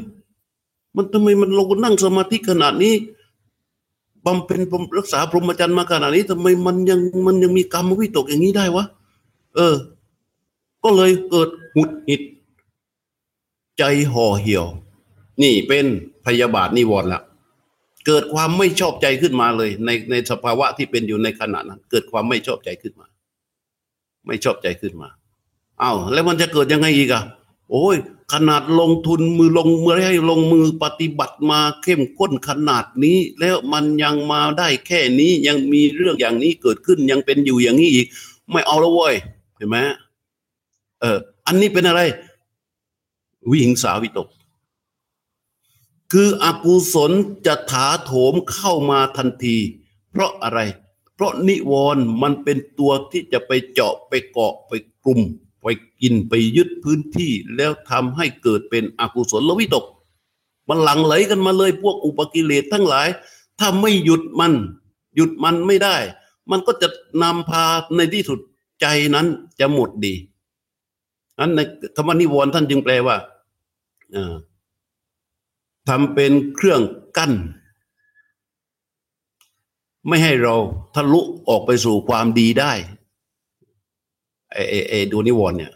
[0.96, 2.94] มันทำไมมันลงนั่งสมาธิขนาดนี้
[4.26, 4.62] บำเพ็ญ
[4.98, 8.86] รักษาพรหมจรรย์มาขนาดนี้ทำไมมันยังมันยังมีกรรมวิตกอย่างนี้ได้วะ
[9.56, 9.76] เออ
[10.84, 12.22] ก็เลยเกิดหุดหิด
[13.78, 14.66] ใจห่อเหี่ยว
[15.44, 15.86] นี่เป็น
[16.26, 17.22] พยาบาทนิวรณ์ละ
[18.06, 23.08] เกิดความไม่ชอบใจขึ้นมาเลย ในในสภาวะที่เป็นอยู่ในขณะนั้น เกิดความไม่ชอบใจขึ้นมา
[24.28, 25.10] ไม่ชอบใจขึ้นมา
[25.82, 27.24] อา้าวแล้วมันจะเกิดยังไงอีกอะ
[27.72, 27.96] โอ้ย
[28.34, 38.08] ขนาดลงทุนมือลงมือให้ลงมือปฏิบัติมาเข้มข้นขนาดนี้ แล้วมันยังมาได้แค่นี้ยังมีเรื่องอย่างนี้เกิดขึ้นยังเป็นอยู่อย่างนี้อีก
[38.52, 39.16] ไม่เอาแล้วเว้ย
[39.58, 39.78] เห็นไหม
[41.02, 42.02] เออ อันนี้เป็นอะไร
[43.50, 44.28] วิหิงสาวิตก
[46.12, 47.12] คืออกุศล
[47.46, 49.58] จะถาโถมเข้ามาทันที
[50.12, 50.60] เพราะอะไร
[51.16, 54.72] เพราะนิวรณ์มันเป็นตัวที่จะไปเจาะไปเกาะไป
[55.06, 55.22] กลุ่ม
[55.68, 59.86] ไปกินไปยึดพื้นที่แล้วทำให้เกิดเป็นอกุศลวิตก
[60.70, 63.08] มันหลั่งไหลกันมาเลยพวกอุปกิเลสทั้งหลาย
[63.60, 64.54] ถ้าไม่หยุดมัน
[65.16, 65.98] หยุดมันไม่ได้
[66.52, 66.88] มันก็จะ
[67.24, 67.64] นำพา
[67.96, 68.40] ในที่สุด
[68.82, 69.28] ใจนั้น
[69.60, 70.14] จะหมดดี
[71.40, 71.60] อันใน
[71.96, 73.16] คำว่านิวรณ์ท่านจึงแปลว่า
[75.88, 76.82] ทำเป็นเครื่อง
[77.18, 77.34] กั้น
[80.08, 80.56] ไม่ให้เรา
[80.96, 82.74] ทะลุออกไปสู่ความดีได้
[84.56, 85.72] ไอ้ไอดูนิวรณ์เนี่ย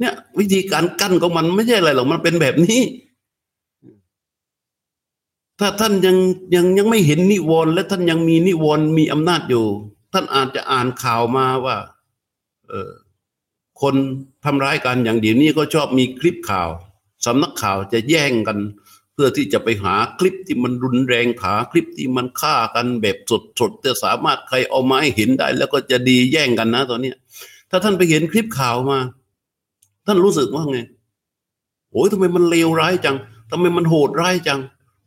[0.00, 2.80] เนี่ย วิธีการกั้นของมันไม่ใช่อะไรหรอกมันเป็นแบบนี้
[5.60, 6.16] ถ้าท่านยัง
[6.54, 9.66] ยังยังไม่เห็นนิวรณ์และท่านยังมีนิวรณ์มีอำนาจอยู่
[10.12, 11.76] ท่านอาจจะอ่านข่าวมาว่า
[12.68, 12.92] เออ
[13.80, 13.94] คน
[14.44, 16.70] ทำร้ายกันอย่างเดี๋ยวนี้ก็ชอบมีคลิปข่าว
[17.26, 18.58] สำนักข่าวจะแย่งกัน
[19.12, 23.16] เพื่อที่จะไปหาคลิปที่มันรุนแรงหาคลิปที่มันฆ่ากันแบบ
[23.60, 27.12] สดๆจะสามารถใครเอามาให้เห็นได้ แล้วก็จะดีแย่งกันนะตอนนี้
[27.74, 28.98] ถ้าท่านไปเห็นคลิปข่าวมา
[30.06, 30.78] ท่านรู้สึกว่าไง
[31.90, 33.16] โอ้ยทำไมมันเลวร้ายจัง
[33.50, 34.60] ทำไมมันโหดร้ายจัง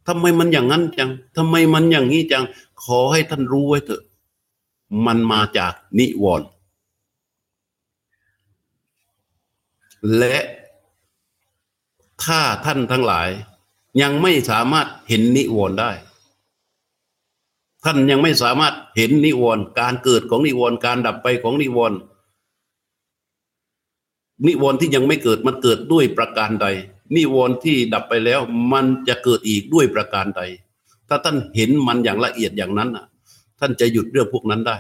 [0.08, 2.46] ทำไมมันอย่างนั้นจังทำไมมันอย่างนี้จัง
[2.84, 4.04] ขอให้ท่านรู้ไว้เถอะ
[5.06, 6.48] มันมาจากนิวรณ์
[10.18, 10.38] และ
[12.24, 13.30] ถ้าท่านทั้งหลาย
[14.02, 15.92] ยังไม่สามารถเห็นนิวรณ์ได้
[17.84, 22.00] ท่านยังไม่สามารถเห็นนิวรณ์การเกิดของนิวรณ์การดับไปของนิวรณ์
[24.45, 26.67] นิวรณ์ที่ยังไม่เกิดมันเกิดด้วยประการใด
[27.15, 28.39] นิวรณ์ที่ดับไปแล้ว
[28.73, 30.41] มันจะเกิดอีกด้วยประการใด
[31.10, 33.06] ถ้าท่านเห็นมันอย่างละเอียดอย่างนั้นอะ
[33.60, 34.78] ท่านจะหยุดเรื่องพวกนั้นได้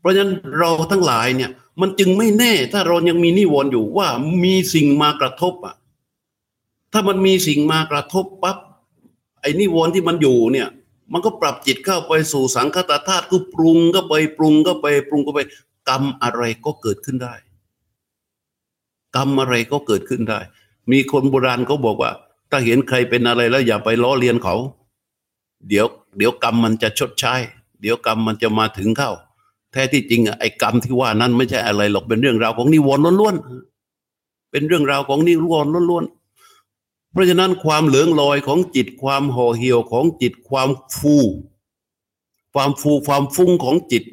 [0.00, 4.08] เพราะฉะนั้นเราทั้งหลายเนี่ย มันจึงไม่แน่ ถ้าเรายังมีนิวรณ์อยู่ว่า
[4.44, 5.74] มีสิ่งมากระทบอะ
[6.92, 8.58] ถ้ามันมีสิ่งมากระทบปั๊บ
[9.40, 10.68] ไอ้นิวรณ์ที่มันอยู่เนี่ย
[11.12, 15.40] มันก็ปรับจิตเข้าไปสู่สังคตธาตุก็ปรุงก็ไปปรุงก็ไปปรุงก็ไป
[15.88, 17.34] กรรมอะไรก็เกิดขึ้นได้
[19.16, 20.40] กรรมอะไรก็เกิดขึ้นได้
[20.90, 22.12] มีคนโบราณเขาบอกว่า
[22.50, 24.56] ถ้าเห็นใครเป็นอะไรแล้วอย่าไปล้อเลียนเขา
[25.68, 25.86] เดี๋ยว
[26.18, 27.34] เดี๋ยวกรรมมันจะชดใช้
[27.80, 29.10] เดี๋ยวกรรมมันจะมาถึงเข้า
[29.72, 41.16] แท้ที่จริงไอ้กรรมที่ว่านั้นไม่ใช่อะไรหรอกเป็นเรื่องราวของนิวรณ์ล้วนๆเป็นเรื่องราวของนิวรณ์ล้วนๆเพราะฉะนั้นความเหลืองลอยของจิตความห่อเหี่ยวของจิตความฟู
[42.54, 44.04] ความฟูความฟุ้งของจิต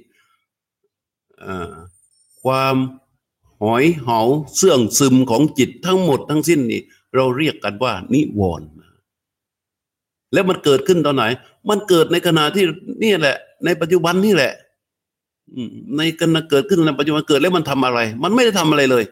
[2.43, 2.75] ความ
[3.63, 4.19] หอยเหา
[4.55, 6.81] เสื่องซึมของจิตทั้งหมดทั้งสิ้นนี่
[7.15, 8.67] เราเรียกกันว่า นิวรณ์
[10.33, 11.23] แล้วมันเกิดขึ้นตอนไหน
[11.69, 12.65] มันเกิดในขณะที่
[13.03, 14.53] นี่แหละ ในปัจจุบันนี่แหละ
[15.97, 19.03] ในขณะเกิดขึ้นในปัจจุบันเกิดแล้วมันทำอะไร มันไม่ได้ทำอะไรเลย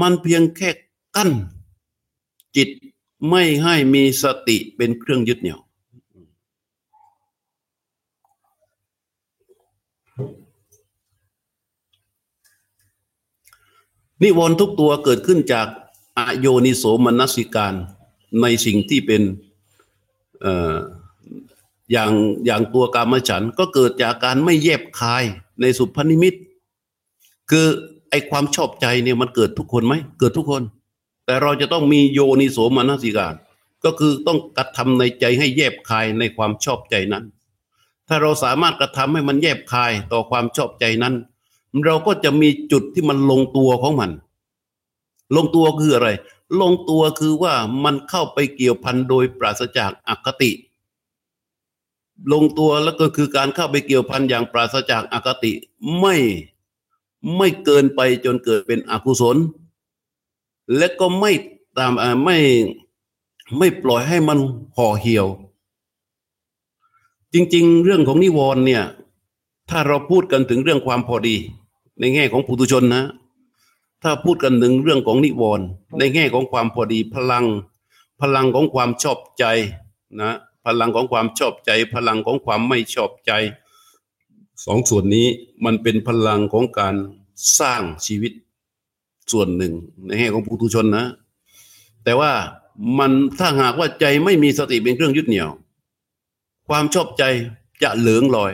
[0.00, 0.70] มันเพียงแค่
[1.16, 1.30] กั้น
[2.56, 2.68] จิต
[3.30, 5.60] ไม่ให้มีสติเป็นเครื่องยึดเหนี่ยว
[14.22, 15.66] นิวรณ์ทุกตัวเกิดขึ้นจาก
[16.18, 17.74] อโยนิโสมนสิการ
[18.42, 19.22] ในสิ่งที่เป็น
[21.92, 22.10] อย่าง
[22.46, 25.24] อย่างตัวกามฉันก็เกิดจากการไม่แยบคาย
[25.60, 26.34] ในสุพนิมิต
[27.50, 27.66] คือ
[28.10, 30.62] ไอความชอบใจเนี่ยมันเกิดทุกคนไหมเกิดทุกคน
[31.26, 33.34] แต่เราจะต้องมีโยนิโสมนสิการ
[33.84, 37.24] ก็คือต้องกระทำในใจให้แยบคายในความชอบใจนั้น
[38.08, 41.14] ถ้าเราสามารถกระทำให้มันแยบคายต่อความชอบใจนั้น
[41.84, 44.10] เราก็จะมีจุดที่มันลงตัวของมัน
[45.36, 46.08] ลงตัวคืออะไร
[46.60, 50.52] ลงตัวคือว่ามันเข้าไปเกี่ยวพันโดยปราศจากอคติ
[52.32, 55.52] ลงตัวแล้วก็คือการเข้าไปเกี่ยวพันอย่างปราศจากอคติ
[56.00, 56.16] ไม่
[57.36, 59.36] ไม่เกินไปจนเกิดเป็นอกุศล
[60.76, 61.32] และก็ไม่
[61.78, 61.92] ตาม
[62.24, 62.38] ไม่
[63.58, 64.38] ไม่ปล่อยให้มัน
[64.76, 65.26] ห่อเหี่ยว
[67.32, 68.82] จริง ๆ เรื่องของนิวรณ์เนี่ย
[69.70, 71.36] ถ้าเราพูดกันถึงเรื่องความพอดี
[72.00, 73.02] ในแง่ของปุถุชนนะ
[74.02, 75.66] ถ้าพูดกันถึงเรื่องของนิวรณ์
[75.98, 77.44] ในแง่ของความพอดีพลัง
[78.20, 79.44] พลังของความชอบใจ
[80.20, 80.30] นะ
[80.64, 83.32] พลังของความชอบใจ พลังของความไม่ชอบใจ
[84.64, 85.26] สองส่วนนี้
[85.64, 86.94] มันเป็นพลังของการ
[87.58, 88.32] สร้างชีวิต
[89.32, 89.72] ส่วนหนึ่ง
[90.06, 91.04] ในแง่ของปุถุชนนะ
[92.04, 92.32] แต่ว่า
[92.98, 95.50] มันถ้าหากว่าใจไม่มีสติเป็นเครื่องยึดเหนี่ยว
[96.68, 97.24] ความชอบใจ
[97.82, 98.52] จะเหลืองลอย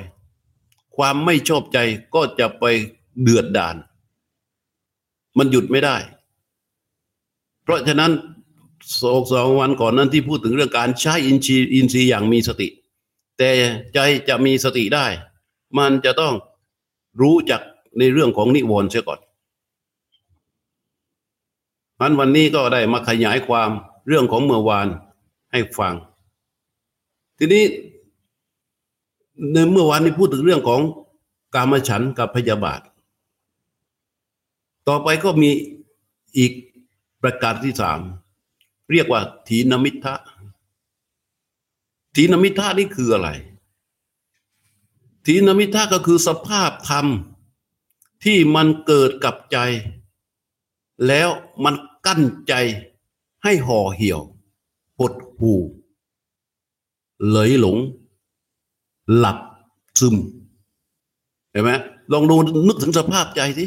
[0.97, 1.79] ความไม่ชอบใจ
[2.15, 2.65] ก็จะไป
[3.23, 3.77] เดือดดาน
[5.39, 5.97] มันหยุดไม่ได้
[7.63, 8.13] เพราะฉะนั้น
[9.01, 12.69] สองสองวันก่อนนั้นที่พูดถึงเรื่องการใช้อินทรีย์อินทรีย์อย่างมีสติ
[13.39, 13.51] แต่
[13.95, 15.07] ใจจะมีสติได้
[15.79, 16.35] มันจะต้อง
[17.21, 17.61] รู้จัก
[17.99, 19.21] ในเรื่องของนิวรณ์เสียก่อน
[22.01, 23.71] นั้นวันนี้ก็ได้มาขยายความ
[24.09, 24.89] เรื่องของเมื่อวาน
[25.53, 25.95] ให้ฟัง
[27.39, 27.65] ทีนี้
[29.51, 30.81] ในเมื่อวานนี้พูดถึงเรื่องของ
[31.55, 32.81] กามฉันกับพยาบาท
[34.89, 35.51] ต่อไปก็มี
[36.39, 36.53] อีก
[37.23, 38.01] ประการที่สาม
[38.91, 40.15] เรียกว่าถีนมิทะ
[42.15, 43.29] ถีนมิทะนี่คืออะไร
[45.27, 47.07] ถีนมิทะก็คือสภาพธรรม
[48.25, 49.59] ที่มันเกิดกับใจ
[51.07, 51.29] แล้ว
[51.65, 51.75] มัน
[52.07, 52.55] กั้นใจ
[53.45, 54.21] ให้ห่อเหี่ยว
[54.99, 55.53] หดหู
[57.31, 57.79] เลยหลง
[59.17, 59.39] หลับ
[60.01, 60.17] ซึม
[61.51, 61.71] เห็นไหม
[62.13, 62.37] ลองดู
[62.67, 63.65] นึกถึงสภาพใจสิ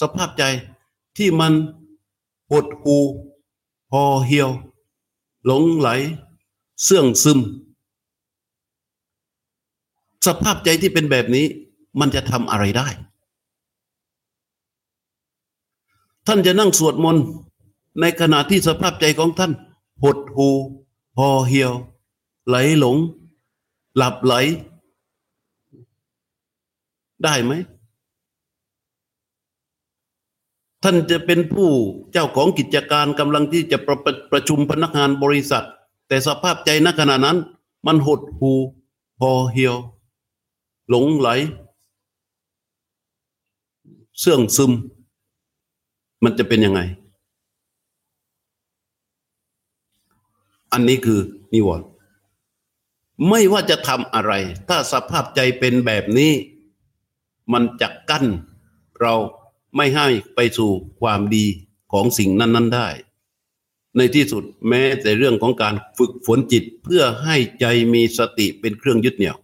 [0.00, 0.44] สภาพใจ
[1.16, 1.52] ที่มัน
[2.50, 2.96] หดหู
[3.90, 4.50] พอเหี่ยว
[5.46, 5.88] หลงไหล
[6.82, 7.38] เสื่องซึม
[10.26, 11.46] สภาพใจที่เป็นแบบนี้
[12.00, 12.88] มันจะทำอะไรได้
[16.26, 17.24] ท่านจะนั่งสวดมนต์
[18.00, 19.52] ในขณะที่สภาพใจของท่าน
[20.02, 20.48] หดหู
[21.16, 21.72] พอเหี่ยว
[22.48, 22.96] ไหลหลง
[23.96, 24.34] หลับไหล
[27.24, 27.52] ได้ไหม
[30.82, 31.68] ท่านจะเป็นผู้
[32.12, 35.66] เจ้าของกิจการกำลังที่จะประประประชุมพนักงานบริษัท
[36.08, 37.38] แต่สภาพใจณขณะนั้น
[37.86, 38.52] มันหดหู
[39.18, 39.76] พอเหี่ยว
[40.88, 41.28] หลงไหล
[44.18, 44.72] เสื่องซึม
[46.24, 46.80] มันจะเป็นยังไง
[50.72, 51.20] อันนี้คือ
[51.52, 51.86] นิวรณ์
[53.28, 54.32] ไม่ว่าจะทำอะไร
[54.68, 56.32] ถ้าสภาพใจเป็นแบบนี้
[57.52, 58.26] มันจะกั้น
[59.00, 59.14] เรา
[59.76, 60.70] ไม่ให้ไปสู่
[61.00, 61.46] ความดี
[61.92, 62.88] ของสิ่งนั้น ๆได้
[63.96, 69.36] ในที่สุดแม้แต่เรื่องของการฝึกฝนจิตเพื่อให้ใจมีสติเป็นเครื่องยึดเหนี่ยว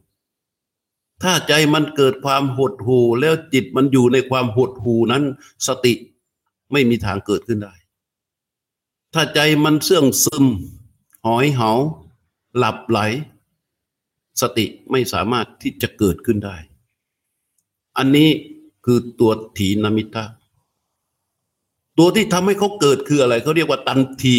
[1.22, 5.24] ถ้าใจมันเกิดความหดหู่แล้วจิตมันอยู่ในความหดหู่นั้น
[5.66, 5.94] สติ
[6.72, 7.74] ไม่มีทางเกิดขึ้นได้
[9.14, 10.46] ถ้าใจมันเสื่องซึม
[11.26, 11.70] หอยเหา
[12.58, 12.98] หลับไหล
[14.40, 16.56] สติไม่สามารถที่จะเกิดขึ้นได้
[17.98, 18.30] อันนี้
[18.84, 20.24] คือตัวถีนมิตะ
[21.98, 24.36] ตัวที่ทำให้เขาเกิดคืออะไร เขาเรียกว่าตันที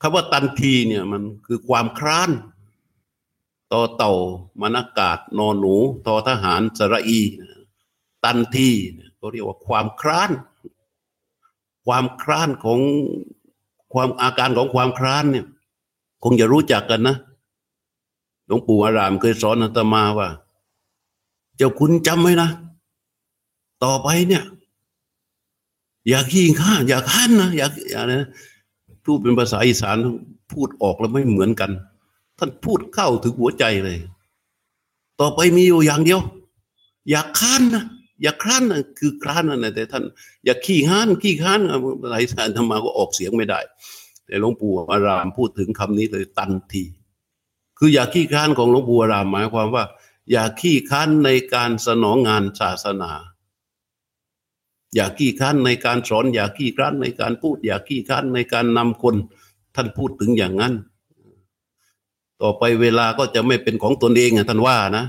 [0.00, 2.30] คำว่าตันทีเนี่ยมันคือความคร้าน
[3.72, 4.12] ต่อเต่า
[4.62, 7.20] มนากาศนอนหนูต่อทหารสระอี
[8.24, 8.68] ตันที
[9.16, 10.30] เขาเรียกว่าความคร้าน
[11.86, 12.80] ความคร้านของ
[13.92, 15.46] ความอาการของความคร้านเนี่ย
[16.24, 17.16] คงจะรู้จักกันนะ
[18.48, 20.28] หลวงปู่อารามเคยสอนอาตมาว่า
[21.56, 22.50] เจ้าคุณจำไว้นะ
[23.84, 24.44] ต่อไปเนี่ย
[26.08, 28.28] อย่าขี้ข้าอย่าข้านนะอย่าอย่านะ
[29.04, 29.96] พูดเป็นภาษาอีสาน
[30.52, 31.70] พูดออกแล้วไม่เหมือนกัน
[32.38, 33.98] ท่านพูดเข้าถึงหัวใจเลย
[35.20, 36.20] ต่อไปมีอยู่อย่างเดียว
[37.10, 37.84] อย่าค้านนะ
[38.22, 40.04] อย่าคร้านนะคือคร้านนะแต่ท่าน
[40.44, 43.60] อย่าขี้ห้านขี้ค้านอะไรท่านธรรมาก็ออกเสียงไม่ได้
[44.26, 46.82] แต่หลวงปู่อารามพูดถึงคำนี้เลยตันที
[47.78, 49.84] คืออย่าขี้ค้านของหลวงปู่อรามหมายความว่า
[50.30, 53.12] อย่าขี้ค้านในการสนองงานศาสนา
[54.94, 59.14] อย่าขี้ค้านในการสอน อย่าขี้ค้านในการพูด อย่าขี้ค้านในการนำคน
[59.74, 60.74] ท่านพูดถึงอย่างนั้น
[62.42, 65.06] ต่อไปเวลาก็จะไม่เป็นของตนเองท่านว่านะ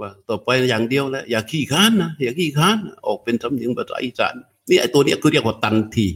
[0.00, 4.34] ว่าต่อไปอย่างเดียวแล้วอย่าขี้ค้านนะอย่าขี้ค้าน ออกเป็นสำเนียงภาษาอีสาน
[4.68, 6.06] นี่ไอ้ตัวนี้คือเรียกว่าตันที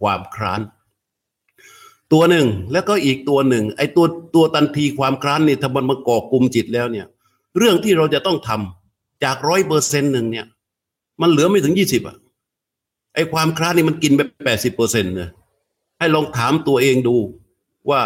[0.00, 0.60] ความคร้าน
[2.14, 7.06] ตัวหนึ่งแล้วก็อีกตัวหนึ่ง ไอ้ตัวตัวตันทีความคร้านนี่ถ้ามันมาก่อกลุ่มจิตแล้วเนี่ย
[7.58, 10.46] เรื่องที่เราจะต้องทำจากร้อยเปอร์เซ็นต์หนึ่งเนี่ย
[11.20, 12.16] มันเหลือไม่ถึงยี่สิบอะ
[13.14, 15.28] ไอ้ความคลาดนี่มันกินไปแปดสิบเปอร์เซ็นต์เลย
[15.98, 17.16] ให้ลองถามตัวเองดู
[17.90, 18.02] ว่า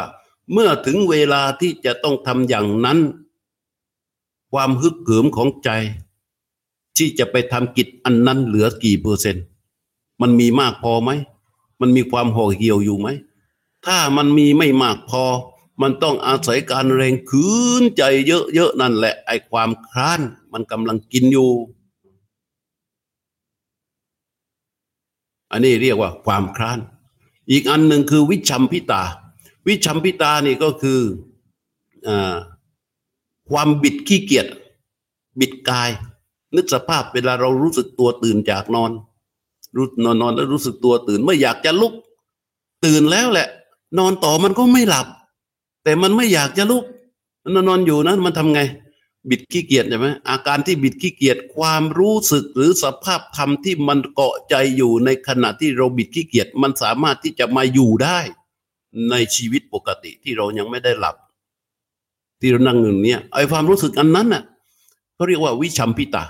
[0.52, 2.98] เมื่อถึงเวลาที่จะต้องทำอย่างนั้น
[4.52, 5.70] ความฮึกเหิมของใจ
[6.96, 9.44] ที่จะไปทำกิจอันนั้นเหลือกี่เปอร์เซ็นต์
[10.20, 11.10] มันมีมากพอไหม
[11.80, 13.08] มันมีความห่อเหี่ยวอยู่ไหม
[13.86, 15.24] ถ้ามันมีไม่มากพอ
[15.82, 17.48] มันต้องอาศัยการแรงคื
[17.80, 20.20] นใจเยอะๆนั่นแหละ ไอ้ความคลาน
[20.52, 21.50] มันกำลังกินอยู่
[25.50, 26.78] อันนี้เรียกว่าความคร้าน
[27.50, 29.02] อีกอันหนึ่งคือวิชัมพิตา
[29.66, 31.00] วิชัมพิตานี่ก็คือ
[32.06, 32.08] อ
[33.50, 34.46] ความบิดขี้เกียจ
[35.40, 35.90] บิดกาย
[36.56, 38.90] นึกสภาพเวลาเรารู้สึกตัวตื่นจากนอน
[39.76, 41.92] รู้นอนนอนแล้วรู้สึกตัวตื่นไม่อยากจะลุก
[42.84, 43.48] ตื่นแล้วแหละ
[43.98, 45.06] นอนต่อมันก็ไม่หลับ
[45.84, 46.84] แต่มันไม่อยากจะลุก
[47.54, 48.60] นอนนอนอยู่นะมันทำไง
[49.30, 58.18] บิดขี้เกียจใช่ไหมอาการที่บิดขี้เกียจความรู้สึกหรือสภาพธรรมที่มันเกาะใจอยู่ในขณะที่เราบิดขี้เกียจมันสามารถที่จะมาอยู่ได้
[59.10, 61.16] ในชีวิตปกติที่เรายังไม่ได้หลับ
[62.40, 64.42] ที่เรานั่งอยู่เนี่ยไอ้ความรู้สึกอันนั้นน่ะ
[65.14, 66.24] เขาเรียกว่าวิชัมพิตา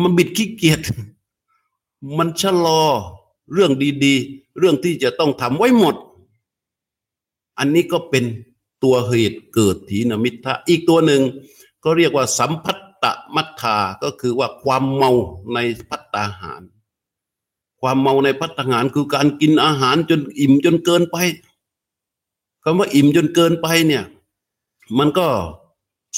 [0.00, 0.80] มันบิดขี้เกียจ
[2.18, 2.82] มันชะลอ
[3.52, 3.72] เรื่อง
[4.04, 5.94] ดีๆ เรื่องที่จะต้องทำไว้หมด
[7.58, 8.24] อันนี้ก็เป็น
[8.84, 11.22] ตัวเหตุเกิดถีนมิทะอีกตัวหนึ่ง
[11.84, 15.10] ก็เรียกว่าสัมพัตตมัทธาก็คือว่าความเมา
[15.54, 15.58] ใน
[15.90, 16.62] พัตตาหาร
[17.80, 21.16] ความเมาในพัตตาหารคือการกินอาหารจนอิ่มจนเกินไป
[22.62, 24.04] คำว่าอิ่มจนเกินไปเนี่ย
[24.98, 25.26] มันก็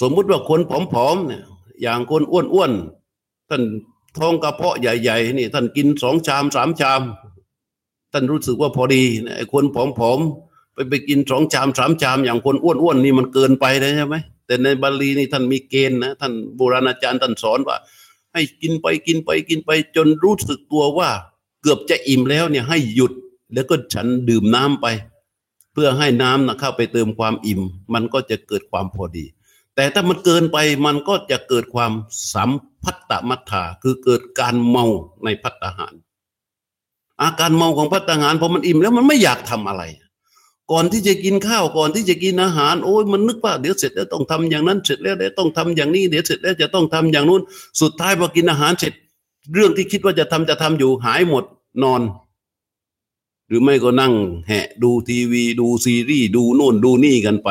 [0.00, 1.44] สมมุติว่าคนผอมๆเนี่ย
[1.82, 3.62] อย่างคนอ้วนๆท่าน
[4.16, 7.02] ท้องกระเพาะใหญ่ๆนี่ ท่านกินสองชามสามชาม
[8.12, 9.02] ท่านรู้สึกว่าพอดี
[9.36, 9.64] ไอ้คน
[9.98, 17.76] ผอมๆ ไปไปกินสองชามสามชามอย่างคนอ้วนๆนี่มันเกินไปเลยใช่ไหมแต่ในบาลีนี่ท่านมีเกณฑ์นะท่านโบราณอาจารย์ท่านสอนว่า
[18.32, 21.10] ให้กินไปกินไปกินไป จนรู้สึกตัวว่า
[21.62, 23.12] เกือบจะอิ่มแล้วเนี่ยให้หยุด
[23.54, 24.86] แล้วก็ฉันดื่มน้ำไป
[25.72, 27.60] เพื่อให้น้ำนะเข้าไปเติมความอิ่ม
[27.94, 29.24] มันก็จะเกิดความพอดี
[29.76, 31.92] แต่ถ้ามันเกินไปมันก็จะเกิดความ
[32.34, 32.50] สัม
[32.82, 34.84] พัตตมัทธาคือเกิดการเมา
[35.24, 35.94] ในพัตตาหาร
[37.22, 39.82] อาการเมาของพัตตาหารพอมันอิ่มแล้วมันไม่อยากทำอะไร
[40.72, 47.42] ก่อนที่จะกินข้าวก่อนที่จะกินอาหารโอ้ยมันนึกว่าเดี๋ยวเสร็จแล้วต้องทำอย่างนั้นเสร็จแล้วเดี๋ยวต้องทำอย่างนี้เดี๋ยวเสร็จแล้วจะต้องทำอย่างนู้น
[47.80, 48.92] สุดท้ายพอกินอาหารเสร็จ
[49.54, 51.44] เรื่องที่คิดว่าจะทำจะทำอยู่หายหมด
[51.82, 52.02] นอน
[53.48, 54.12] หรือไม่ก็นั่ง
[54.48, 57.48] แหะดูทีวี ดูซีรีส์ดูโน่นดูนี่กันไป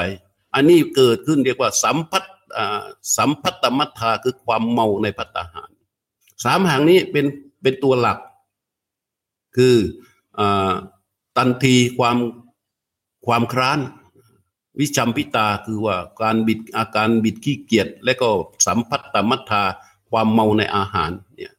[0.54, 2.24] อันนี้เกิดขึ้นเรียกว่าสัมพัต
[3.18, 5.70] สัมพัตตมัทธาคือความเมาในพัตตาหาร
[6.44, 7.26] สามหางนี้เป็น
[7.62, 8.18] เป็นตัวหลัก
[9.56, 9.76] คือ
[10.40, 10.42] อ
[11.38, 12.18] ตันทีความ
[13.26, 13.80] ความคร้าน
[14.80, 18.30] วิชัมพิตาคือว่าการบิดอาการบิดขี้เกียจและก็
[18.66, 19.64] สัมพัตตมัทธา
[20.10, 21.54] ความเมาในอาหารเนี่ย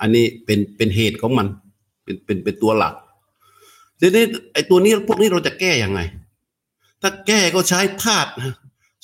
[0.00, 1.46] อันนี้เป็นเป็นเหตุของมัน
[2.04, 2.94] เป็นเป็นเป็นตัวหลัก
[4.00, 6.00] ทีนี้ไอ้ตัวนี้พวกนี้เราจะแก้ยังไง
[7.02, 8.30] ถ้าแก้ก็ใช้ธาตุ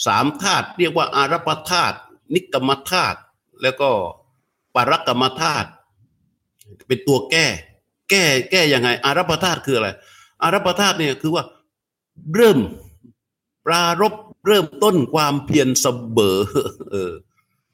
[0.07, 1.97] สามธาตุเรียกว่าอารัปธาตุ
[2.35, 3.19] นิกรรมธาตุ
[3.63, 3.91] แล้วก็
[4.75, 5.69] ปรกรรมธาตุ
[6.87, 7.47] เป็นตัวแก้
[8.11, 9.89] แก้แก้ยังไง อารัปธาตุคืออะไร
[10.43, 11.45] อารัปธาตุเนี่ยคือว่า
[12.35, 12.59] เริ่ม
[13.67, 14.15] ปรารบ
[14.47, 15.87] เริ่มต้นความเพียรเส
[16.17, 16.39] บอ
[16.91, 17.13] เออ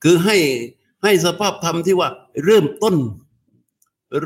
[0.02, 0.36] คือให้
[1.02, 2.08] ให้สภาพธรรมที่ว่า
[2.44, 2.96] เริ่มต้น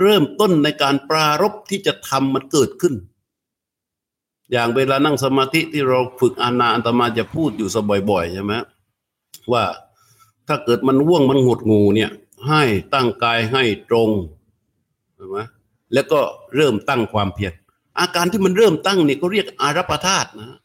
[0.01, 2.95] เริ่มต้นในการปรารบที่จะทำมันเกิดขึ้น
[4.53, 7.77] อย่างเวลานั่งสมาธิที่เราฝึกอานาอันตมาจะพูดอยู่ส
[8.11, 8.53] บ่อยๆใช่ไหม
[9.53, 9.65] ว่า
[10.49, 12.11] ถ้าเกิดมันว่วงมันหดงูเนี่ย
[12.49, 12.63] ให้
[12.95, 14.11] ตั้งกายให้ตรง
[15.15, 15.39] ใช่ไหม
[15.93, 16.21] แล้วก็
[16.57, 17.53] เริ่มตั้งความเพียร
[18.01, 20.59] อาการที่มันเริ่มตั้งเนี่ยก็เรียกอารัปธาตุนะ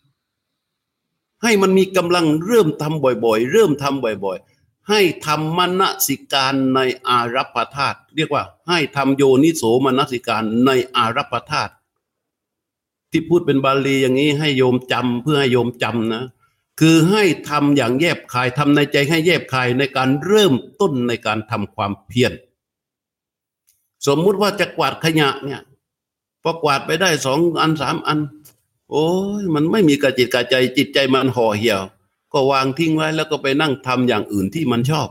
[1.43, 11.73] ให้มันมีกำลังเริ่มทำบ่อยๆ เริ่มทำบ่อยๆ ให้ทำมณสิการในอารัปธาตุเรียกว่า ให้ทำโยนิโสมนสิการในอารัปธาตุ
[13.11, 16.23] ที่พูดเป็นบาลีอย่างนี้ให้โยมจำเพื่อให้โยมจำนะ
[16.79, 22.33] คือให้ทำอย่างแยบคายทำในใจให้แยบคายในการเริ่มต้นในการทำความเพียร
[24.07, 25.61] สมมุติว่าจะกวาดขยะเนี่ย
[26.43, 28.19] พอกวาดไปได้สองอันสามอัน
[28.91, 29.09] โอ้
[29.41, 31.81] ยมันไม่มีกระจิตกระใจจิตใจมันห่อเหี่ยว
[32.33, 35.09] ก็วางทิ้งไว้แล้วก็ไปนั่งทำอย่างอื่นที่มันชอบ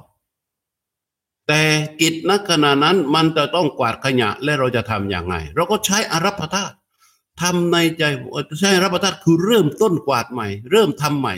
[1.49, 1.63] แต่
[2.01, 6.75] กิจนักขณะนั้นมันจะต้องกวาดขยะและเราจะทำอย่างไง เราก็ใช้อารัปธาตุ
[7.43, 8.05] ทำในใจ
[8.61, 11.35] ใช้อารัปธาตคือเริ่มต้นกวาดใหม่ เริ่มทำใหม่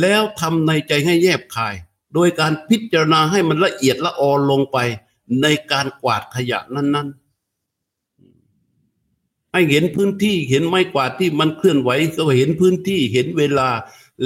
[0.00, 1.74] แล้วทำในใจให้แยบคาย
[2.14, 4.78] โดยการพิจารณาให้มันละเอียดละออลงไป
[5.42, 7.23] ในการกวาดขยะนั้นๆ
[9.54, 13.68] ให้เห็นพื้นที่เห็นไม้กวาดที่มันเคลื่อนไหวก็เห็นพื้นที่เห็นเวลา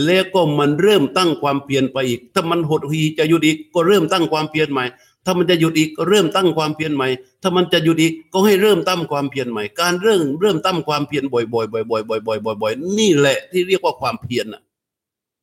[0.05, 4.85] แล้วก็มันเริ่มตั้งความเพียรไปอีก ถ้ามันหดหีจะหยุดอีกก็เริ่มตั้งความเพียรใหม่
[5.25, 7.09] ถ้ามันจะหยุดอีกก็เริ่มตั้งความเพียรใหม่
[7.43, 14.63] ถ้ามันจะหยุดอีกก็ให้เริ่มตั้งความเพียรใหม่ การเริ่มเริ่มตั้งความเพียรบ่อยๆบ่อยๆบ่อยๆบ่อยๆบ่อยๆนี่แหละที่เรียกว่าความเพียรน่ะ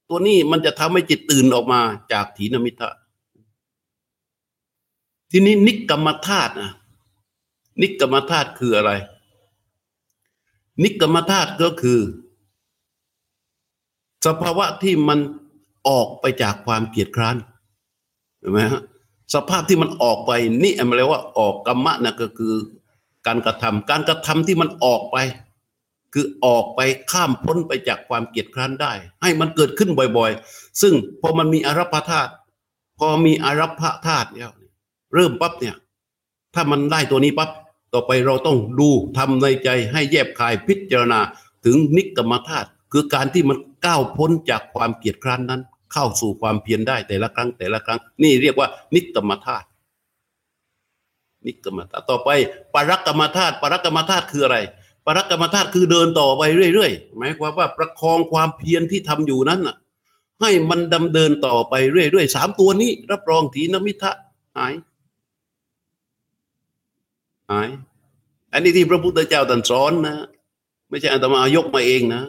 [0.10, 1.80] ตัวนี้มันจะทำให้จิตตื่นออกมา
[2.12, 2.90] จากถีนมิทะ
[5.32, 6.72] ทีนี้นิกรรมธาตุนะ
[7.82, 8.92] นิกรรมธาตุคืออะไร
[10.84, 12.00] นิกรรมธาตุก็คือ
[14.26, 15.20] สภาวะที่มัน
[15.90, 17.36] ออกไปจากความเกียดคร้าน
[18.40, 18.82] เห็นไหมฮะ
[19.34, 20.32] สภาพที่มันออกไป
[20.64, 22.54] นี่อะไรเรียกว่าออกกรรมะนะก็คือ
[23.28, 25.18] การกระทำการกระทำที่มันออกไป
[26.14, 26.80] คือออกไป
[27.12, 32.32] ข้ามพ้นไปจากความเกียดคร้านได้ ให้มันเกิดขึ้นบ่อยๆ ซึ่งพอมันมีอารัปธาตุ
[33.00, 34.52] พอมีอารัปธาตุเนี่ย
[35.14, 35.76] เริ่มปั๊บเนี่ย
[36.54, 37.50] ถ้ามันได้ตัวนี้ปั๊บ
[37.96, 41.20] ต่อไปเราต้องดูทำในใจให้แยบคายพิจารณา
[41.66, 45.62] ถึงนิกรรมธาตุคือการที่มันก้าวพ้นจากความเกียดคร้านนั้น
[45.94, 49.68] เข้าสู่ความเพียรได้แต่ละครั้งแต่ละครั้ง นี่เรียกว่า นิกรรมธาตุ
[51.46, 52.30] นิกรรมธาตุต่อไป
[52.74, 54.58] ปรักกรรมธาตุปรักกรรมธาตุคืออะไร
[55.06, 56.42] ปรักกรรมธาตุคือเดินต่อไป
[56.76, 59.76] เรื่อยๆหมายความว่าประคองความเพียรที่ทำอยู่นั้นน่ะ
[60.42, 64.12] ให้มันดำเดินต่อไปเรื่อยๆสามตัวนี้ รับรองถีนมิทะ
[64.58, 64.74] หาย
[67.52, 67.70] หาย
[68.54, 70.18] อันนี้ที่พระพุทธเจ้าตรัสสอนนะ
[70.90, 72.24] ไม่ใช่อัตมายกมาเองนะ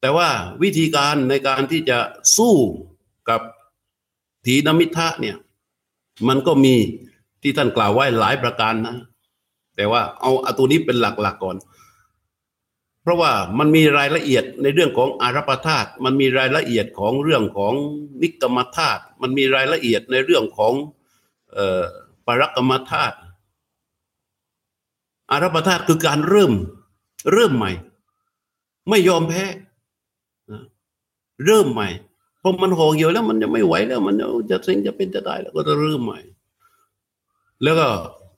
[0.00, 0.28] แต่ว่า
[0.62, 1.98] วิธีการในการที่จะ
[2.36, 2.56] สู้
[3.28, 3.40] กับ
[4.46, 5.36] ถีนมิทะเนี่ย
[6.28, 6.74] มันก็มี
[7.42, 8.96] ที่ท่านกล่าวไว้หลายประการนะ
[9.76, 11.56] แต่ว่าเอาอตัวนี้เป็นหลักๆกก่อน
[13.02, 17.74] เพราะว่ามันมีรายละเอียดในเรื่องของอารัปธาตุมันมีรายละเอียดของเรื่องของ
[18.22, 20.72] นิกรรมธาตุมันมีรายละเอียดในเรื่องของ
[21.56, 21.82] ออ
[22.26, 23.16] ปรกรรมธาตุ
[25.30, 26.52] อารัปธาตุคือการเริ่ม
[27.32, 27.72] เริ่มใหม่
[28.88, 29.44] ไม่ยอมแพ้
[31.46, 31.88] เริ่มใหม่
[32.42, 34.14] พอมันห่อเหี่ยวแล้วมันจะไม่ไหวแล้ว มัน
[34.50, 36.20] จะเซ็งจะเป็นจะได้แล้วก็จะเริ่มใหม่
[37.62, 37.86] แล้วก็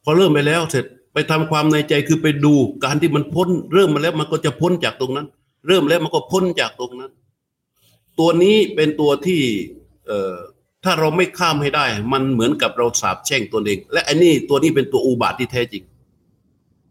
[0.04, 5.26] พอเริ่มไปแล้ว เสร็จไปทำความในใจคือไปดูการที่มันพ้น เริ่มมาแล้วมันก็จะพ้นจากตรงนั้น
[5.66, 7.12] เริ่มแล้วมันก็พ้นจากตรงนั้น
[8.18, 9.40] ตัวนี้เป็นตัวที่
[10.06, 10.36] เอ่อ
[10.84, 15.82] ถ้าเราไม่ข้ามให้ได้ มันเหมือนกับเราสาบแช่งตัวเอง และอันนี้ตัวนี้เป็นตัวอุบาทที่แท้จริง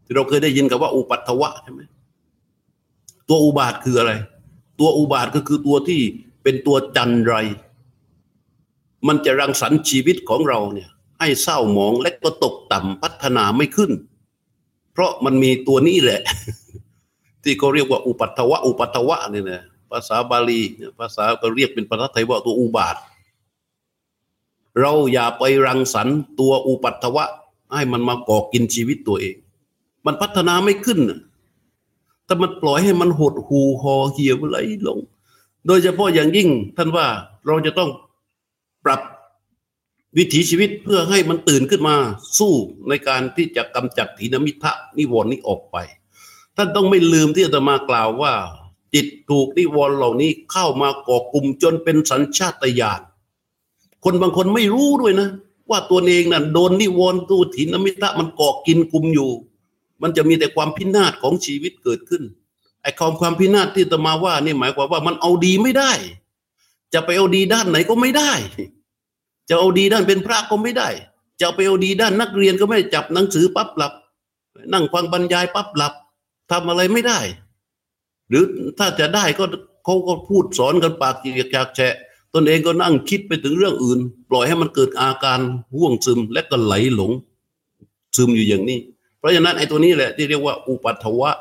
[0.04, 1.80] ที่เราเคยได้ยินกับว่า อุปัตถวะใช่ไหม
[3.28, 4.12] ตัวอุบาทคืออะไร
[4.80, 6.00] ตัวอุบาทก็คือตัวที่
[6.42, 7.34] เป็นตัวจันไร
[9.06, 10.90] มันจะรังสรรค์ชีวิตของเราเนี่ย
[11.20, 13.90] ให้เศร้าหมองและก็ตกต่ำพัฒนาไม่ขึ้น
[14.92, 16.20] เพราะมันมีตัวนี้แหละ
[17.42, 20.60] ที่เขาเรียกว่าอุปัตถวะ อุปัตถวะเนี่ยนะภาษาบาลี
[20.98, 22.96] ภาษาก็เรียกเป็นภาษาไทยว่าตัวอุบาท
[24.80, 27.24] เราอย่าไปรังสรรค์ตัวอุปัตถวะ
[27.74, 29.36] ให้มันมาก่อกินชีวิตตัวเอง
[30.06, 31.00] มันพัฒนาไม่ขึ้น
[32.26, 34.98] ถ้ามันปล่อยให้มันหดหูหอเหี่ยวไหลลง
[35.66, 37.06] โดยเฉพาะอย่างยิ่งท่านว่า
[37.46, 37.90] เราจะต้อง
[38.84, 39.00] ปรับ
[40.16, 41.96] วิถีชีวิตเพื่อให้มันตื่นขึ้นมา
[42.38, 42.54] สู้
[42.88, 45.76] ในการที่จะกำจัดถีนมิทะนิวรณ์นี้ออกไป
[46.56, 48.34] ท่านต้องไม่ลืมที่จะมากล่าวว่า
[48.94, 53.00] จิตถูกนิวรณ์เหล่านี้เข้ามาก่อกลุ่มจนเป็นสัญชาตญาณ
[54.04, 55.28] คนบางคนไม่รู้ด้วยนะ
[55.70, 59.30] ว่าตัวเองน่ะโดนนิวรณ์ตัวถินมิตะมันเกาะกินกลุ่มอยู่
[60.02, 62.22] มันจะมีแต่ความพินาศของชีวิตเกิดขึ้น
[62.82, 65.92] ไอ้ความความพินาศที่ตมาว่านี่หมายความว่ามันเอาดีไม่ได้
[66.94, 68.32] จะไปเอาดีด้านไหนก็ไม่ได้
[69.48, 70.88] จะเอาดีด้านเป็นพระก็ไม่ได้
[71.40, 73.92] จะไปเอาดีด้านนักเรียนก็ไม่จับหนังสือปั๊บหลับ
[74.72, 75.92] นั่งฟังบรรยายปั๊บหลับ
[76.50, 77.20] ทำอะไรไม่ได้
[78.28, 78.44] หรือ
[78.78, 79.44] ถ้าจะได้ก็
[79.84, 81.94] เขาก็พูดสอนกันปากจีกจากแฉะ
[82.34, 83.98] ตนเองก็นั่งคิดไปถึงเรื่องอื่น
[84.30, 85.40] ปล่อยให้มันเกิดอาการ
[85.74, 87.12] ห่วงซึมและก็ไหลหลง
[88.16, 88.78] ซึมอยู่อย่างนี้
[89.22, 91.32] เพราะฉะนั้นไอ้ตัวนี้แหละที่เรียกว่าอุปัทวะ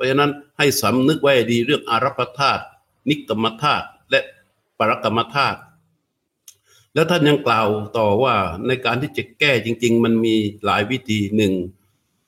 [0.00, 2.62] ราะฉะนั้นให้สำนึกไว้ดีเรื่องอารัปธาตุ
[3.08, 4.20] นิกรรมธาตุและ
[4.78, 5.58] ปรกรรมธาตุ
[6.94, 8.34] แล้วท่านยังกล่าวต่อว่า
[8.66, 10.34] ในการที่จะแก้จริง ๆ มันมี
[10.64, 11.52] หลายวิธีหนึ่ง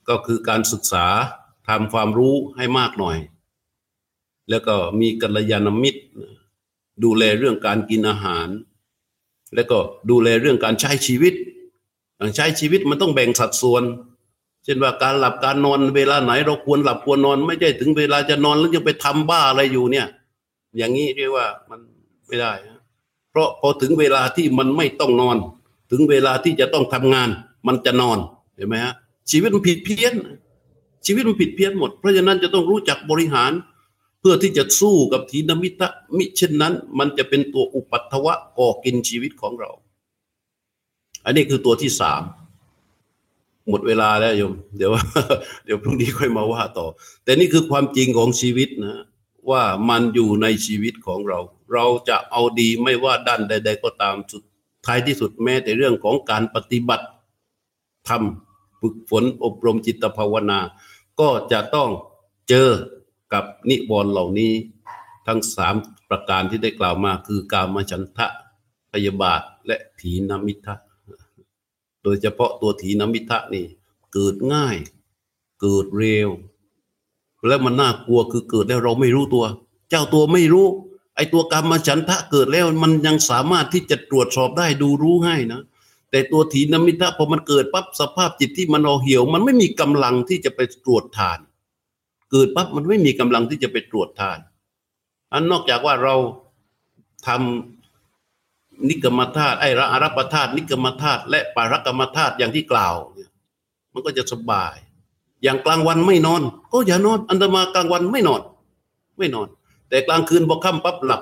[0.09, 1.05] ก็คือการศึกษา
[1.67, 3.17] ทำความรู้ให้มากหน่อย
[4.49, 6.01] แล้วก็มีกัลยาณมิตร
[7.03, 8.47] ดูแลเรื่องการกินอาหาร
[9.55, 9.77] แล้วก็
[10.09, 11.33] ดูแลเรื่องการใช้ชีวิต
[12.37, 13.83] ใช้ชีวิตมันต้องแบ่งสัดส่วน
[14.63, 20.07] เช่นว่าการหลับการนอนเวลาไหน เราควรหลับควรนอน ไม่ใช่ถึงเวลาจะนอนแล้วยังไปทำบ้าอะไรอยู่เนี่ย
[20.77, 21.79] อย่างนี้เรียกว่ามัน
[22.27, 22.53] ไม่ได้
[23.31, 25.37] เพราะพอถึงเวลาที่มันไม่ต้องนอน
[25.91, 27.29] ถึงเวลาที่จะต้องทำงาน
[27.67, 28.17] มันจะนอน
[28.55, 28.93] เห็นไหมฮะ
[29.31, 30.13] ชีวิตมันผิดเพี้ยน
[31.05, 33.51] ชีวิตมันผิดเพี้ยนหมด เพราะฉะนั้นจะต้องรู้จักบริหาร
[34.19, 39.71] เพื่อที่จะสู้กับทีนมิตะมิเช่นนั้น มันจะเป็นตัวอุปัตถวะก่อกินชีวิตของเรา
[41.25, 42.21] อันนี้คือตัวที่สาม
[43.69, 44.91] หมดเวลาแล้วโยม เดี๋ยว
[45.65, 46.87] เดี๋ยวพรุ่งนี้ค่อยมาว่าต่อ
[47.23, 49.01] แต่นี่คือความจริงของชีวิตนะ
[49.49, 51.39] ว่ามันอยู่ในชีวิตของเรา
[51.73, 54.43] เราจะเอาดีไม่ว่าด้านใด ๆ ก็ตามสุด
[54.85, 57.05] ท้ายที่สุดแม้แต่เรื่องของการปฏิบัติ
[58.09, 60.59] ทำฝึกฝนอบรมจิตภาวนา
[61.19, 61.89] ก็จะต้อง
[62.49, 62.69] เจอ
[63.33, 64.53] กับนิวรณ์เหล่านี้
[65.27, 65.75] ทั้งสาม
[66.09, 68.27] ประการที่ได้กล่าวมาคือการมฉันทะ
[68.91, 70.75] พยาบาทและถีนมิทะ
[72.03, 73.65] โดยเฉพาะตัวถีนมิทะนี่
[74.13, 74.77] เกิดง่าย
[75.61, 76.29] เกิดเร็ว
[77.47, 79.45] แล้วมันน่ากลัวคือเกิดแล้วเราไม่รู้ตัว
[79.89, 80.67] เจ้าตัวไม่รู้
[81.15, 85.61] ไอ้ตัวกรรมฉันทะเกิดแล้วมันยังสามารถที่จะตรวจสอบได้ดูรู้ให้นะ
[86.11, 91.39] แต่ตัวถีนมิทะพอมันเกิดปั๊บสภาพจิตที่มันเอาเหี่ยว มันไม่มีกำลังที่จะไปตรวจทาน
[92.31, 94.39] เกิดปั๊บมันไม่มีกำลังที่จะไปตรวจทาน
[95.33, 96.15] อันนอกจากว่าเรา
[97.27, 97.72] ทำ
[98.87, 103.29] นิกรรมธาตุไอ้ระอารัปธาตุนิกรรมธาตุและปารกรรมธาตุอย่างที่กล่าวเนี่ย
[103.93, 104.75] มันก็จะสบาย
[105.43, 108.41] อย่างกลางวันไม่นอน ก็อย่านอน อันตรมากลางวันไม่นอน
[109.17, 109.47] ไม่นอน
[109.89, 111.21] แต่กลางคืนพอค่ำปั๊บหลับ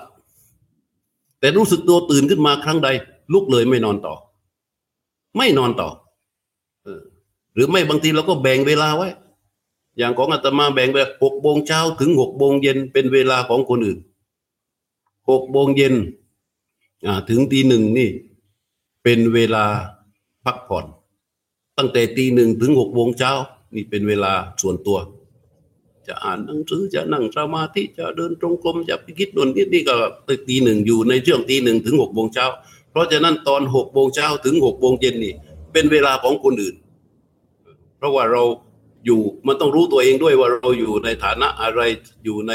[1.39, 2.89] แต่รู้สึกตัวตื่นขึ้นมาครั้งใด
[3.33, 4.15] ลุกเลยไม่นอนต่อ
[5.37, 5.89] ไม่นอนต่อ
[7.53, 9.07] หรือไม่บางทีเราก็แบ่งเวลาไว้
[9.97, 13.99] อย่างของอาตมาแบ่งไปหกโมงเช้าถึงหกโมงเย็นเป็นเวลาของคนอื่น
[15.29, 15.93] หกโมงเย็น
[17.29, 18.09] ถึงตีหนึ่งนี่
[19.03, 19.65] เป็นเวลา
[20.45, 20.85] พักผ่อน
[21.77, 23.31] ตั้งแต่ตีหนึ่งถึงหกโมงเช้า
[23.75, 24.97] นี่เป็นเวลาส่วนตัว
[26.07, 29.95] จะอ่านหนังสือจะนั่งสมาธิจะเดินตรงกลมจะไปคิดดนนี่นี่ก็
[30.47, 32.45] ตีหนึ่งอยู่ในช่วงตีหนึ่งถึงหกโมงเช้า
[32.91, 35.33] เพราะฉะนั้นตอนหกโมงเช้าถึงหกโมงเย็นนี่
[35.73, 36.75] เป็นเวลาของคนอื่น
[37.97, 38.43] เพราะว่าเรา
[39.05, 41.81] อยู่มันต้องรู้ตัวเองด้วยว่าเราอยู่ในฐานะอะไร
[42.23, 42.53] อยู่ใน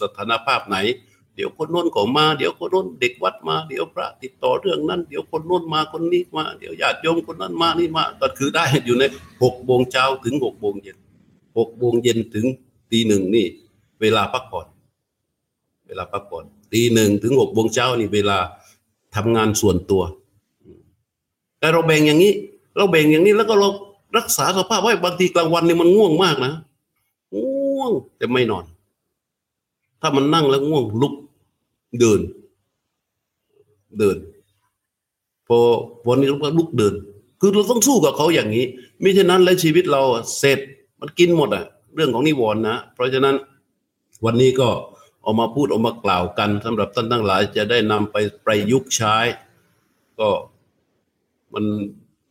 [0.00, 0.76] สถานภาพไหน
[1.38, 9.04] เดี๋ยวคนโน้นก็มา เดี๋ยวคนโน้นเด็กวัดมา เดี๋ยวพระติดต่อเรื่องนั้น เดี๋ยวคนโน้นมาคนนี้มา เดี๋ยวญาติโยมคนนั้นมานี่มา ก็คือได้อยู่ใน
[9.42, 10.96] หกโมงเช้าถึงหกโมงเย็น
[11.58, 12.46] หกโมงเย็นถึง
[12.90, 13.46] ตีหนึ่งนี่
[14.00, 14.66] เวลาพักผ่อน
[15.86, 18.38] เวลาพักผ่อนตีหนึ่งถึงหกโมงเช้านี่เวลา
[19.16, 20.02] ทำงานส่วนตัว
[21.58, 22.32] แต่เราแบ่งอย่างนี้
[22.76, 23.68] เราแบ่งอย่างนี้แล้วก็เรา
[24.16, 26.52] รักษาสภาพไว้บางทีกลางวันนี่มันง่วงมากนะ
[27.36, 28.64] ง่วงแต่ไม่นอน
[30.00, 31.14] ถ้ามันนั่งแล้วง่วงลุก
[32.00, 32.20] เดิน
[33.98, 34.16] เดิน
[35.48, 35.58] พอ
[36.08, 36.94] วันนี้เราก็ลุกเดิน
[37.40, 38.64] คือเราต้องสู้กับเขาอย่างนี้
[39.02, 40.02] มิฉะนั้นแล้วชีวิตเรา
[40.38, 40.58] เสร็จ
[41.00, 41.64] มันกินหมดอะ
[41.94, 43.36] เรื่องของนิวรณ์นะ เพราะฉะนั้น
[44.24, 44.68] วันนี้ก็
[45.24, 49.16] ออกมาพูดออกมากล่าวกันสำหรับท่านทั้งหลายจะได้นำไปประยุกต์ใช้
[50.20, 50.28] ก็
[51.54, 51.64] มัน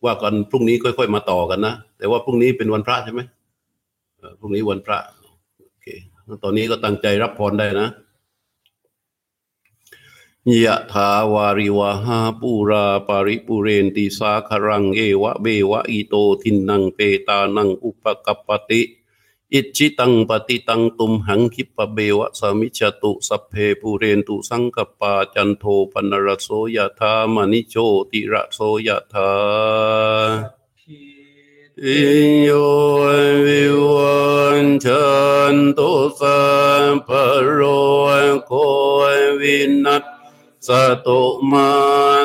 [0.06, 3.22] ว่ากันพรุ่งนี้ค่อยๆมาต่อกันนะ แต่ว่าพรุ่งนี้เป็นวันพระใช่ไหม
[4.40, 5.00] พรุ่งนี้วันพระ
[5.70, 5.88] โอเค
[6.44, 7.88] ตอนนี้ก็ตั้งใจรับพรได้นะ
[10.64, 18.82] ยะถาวาริวหาปูราปาริปุเรนติสาครังเอวะเบวะอิโตทินังเปตานังอุปกปติ
[19.54, 27.76] อิจิตังปฏิตังตุมหังคิปะเบวะสมิจตุสัพเพปูเรนตุสังกปาจันโทปนรโสยธามณิโช
[28.12, 29.32] ติระโสยธา
[31.84, 32.00] อิ
[32.44, 32.50] โย
[33.46, 34.18] วิวั
[34.64, 35.06] นชั
[35.54, 35.90] นตุ
[36.20, 36.40] สั
[36.94, 37.10] พพ
[37.54, 37.62] โร
[39.86, 40.17] นต
[40.68, 40.70] ส
[41.06, 41.72] ตุมา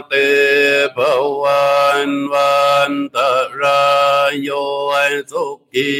[0.08, 0.12] เต
[0.96, 0.98] ภ
[1.42, 1.70] วั
[2.08, 3.18] นวันต
[3.60, 3.84] รา
[4.28, 4.50] ยโย
[5.30, 5.92] สุกิ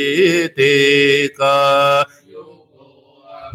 [0.58, 0.78] ติ
[1.38, 1.60] กา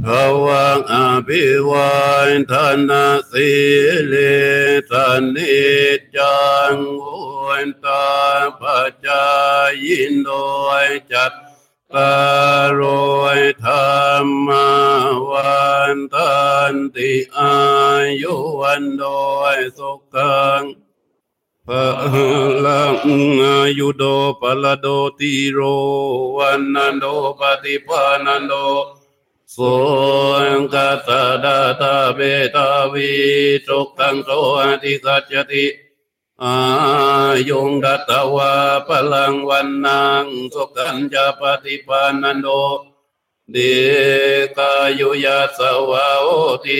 [0.05, 0.07] ภ
[0.45, 0.95] วังอ
[1.27, 1.95] ภิวั
[2.29, 2.53] นธ
[2.89, 2.91] น
[3.31, 3.51] สิ
[4.05, 4.13] เล
[4.89, 4.91] ส
[5.35, 5.57] นิ
[6.15, 7.17] จังวุ
[7.65, 8.07] นตา
[8.59, 9.25] ปัจจา
[9.85, 10.31] ยินโด
[10.85, 11.33] ยจัต
[11.95, 12.15] ตา
[12.79, 12.81] ร
[13.39, 13.99] ยธรร
[14.47, 14.49] ม
[15.31, 16.37] วันตั
[16.73, 17.55] นติอา
[18.21, 19.05] ยุวันโด
[19.55, 20.61] ยสุขัง
[21.67, 21.69] พ
[22.65, 22.97] ลัง
[23.43, 24.03] อายุโด
[24.41, 24.87] ปะลโด
[25.19, 25.59] ติโร
[26.37, 27.05] วันนันโด
[27.39, 28.53] ปฏิปานันโด
[29.55, 29.75] สุ
[30.57, 31.09] งกัต
[31.43, 32.19] ดาตาเบ
[32.55, 33.11] ตาวิ
[33.67, 35.65] ทุกขังโตอธิกัจจติ
[36.43, 36.57] อา
[37.49, 38.53] ยุงดัตวา
[38.87, 42.47] พลังวันนังสุขันจะปฏิปานันโด
[43.51, 43.57] เด
[44.57, 45.59] กายุยาส
[45.89, 46.27] วาโอ
[46.65, 46.79] ติ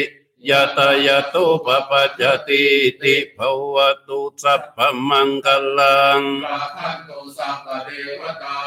[0.50, 2.64] ยะตายะตุปปัจจติ
[3.02, 3.40] ติภ
[3.74, 3.76] ว
[4.08, 4.78] ตุสัพพ
[5.10, 5.48] มังค
[5.78, 7.90] ลังราคันตุสัพพเท
[8.22, 8.60] วตา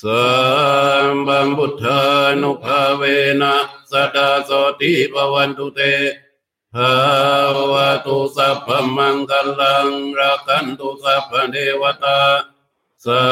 [0.00, 0.24] สั
[1.10, 2.02] มบัมพุทธา
[2.40, 3.02] นุภาเว
[3.42, 3.54] นะ
[3.90, 4.50] สดาโส
[4.80, 5.80] ติภวันตุเต
[6.74, 6.96] ภา
[7.72, 12.20] วะตุสัพพมังคลังรักันตุสัพพเทวตา
[13.04, 13.24] สั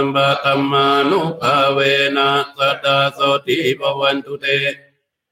[0.00, 1.78] มปะธรรมานุภาเว
[2.16, 4.46] นะสดาโสติภวันตุเต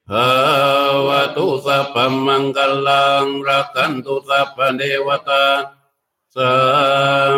[0.09, 0.31] ภา
[1.07, 1.97] วะตุสัพพ
[2.27, 5.45] มังคลังรักันตุสัพพเทวตา
[6.37, 6.55] สั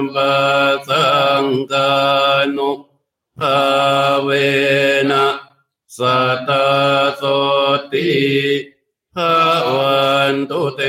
[0.01, 0.35] มปะ
[0.89, 1.07] สั
[1.43, 1.91] งฆา
[2.57, 2.71] นุ
[3.39, 3.59] ภา
[4.23, 4.31] เว
[5.11, 5.25] นะ
[5.99, 6.67] สัตตา
[7.17, 7.23] โส
[7.93, 8.11] ติ
[10.51, 10.81] ตุเต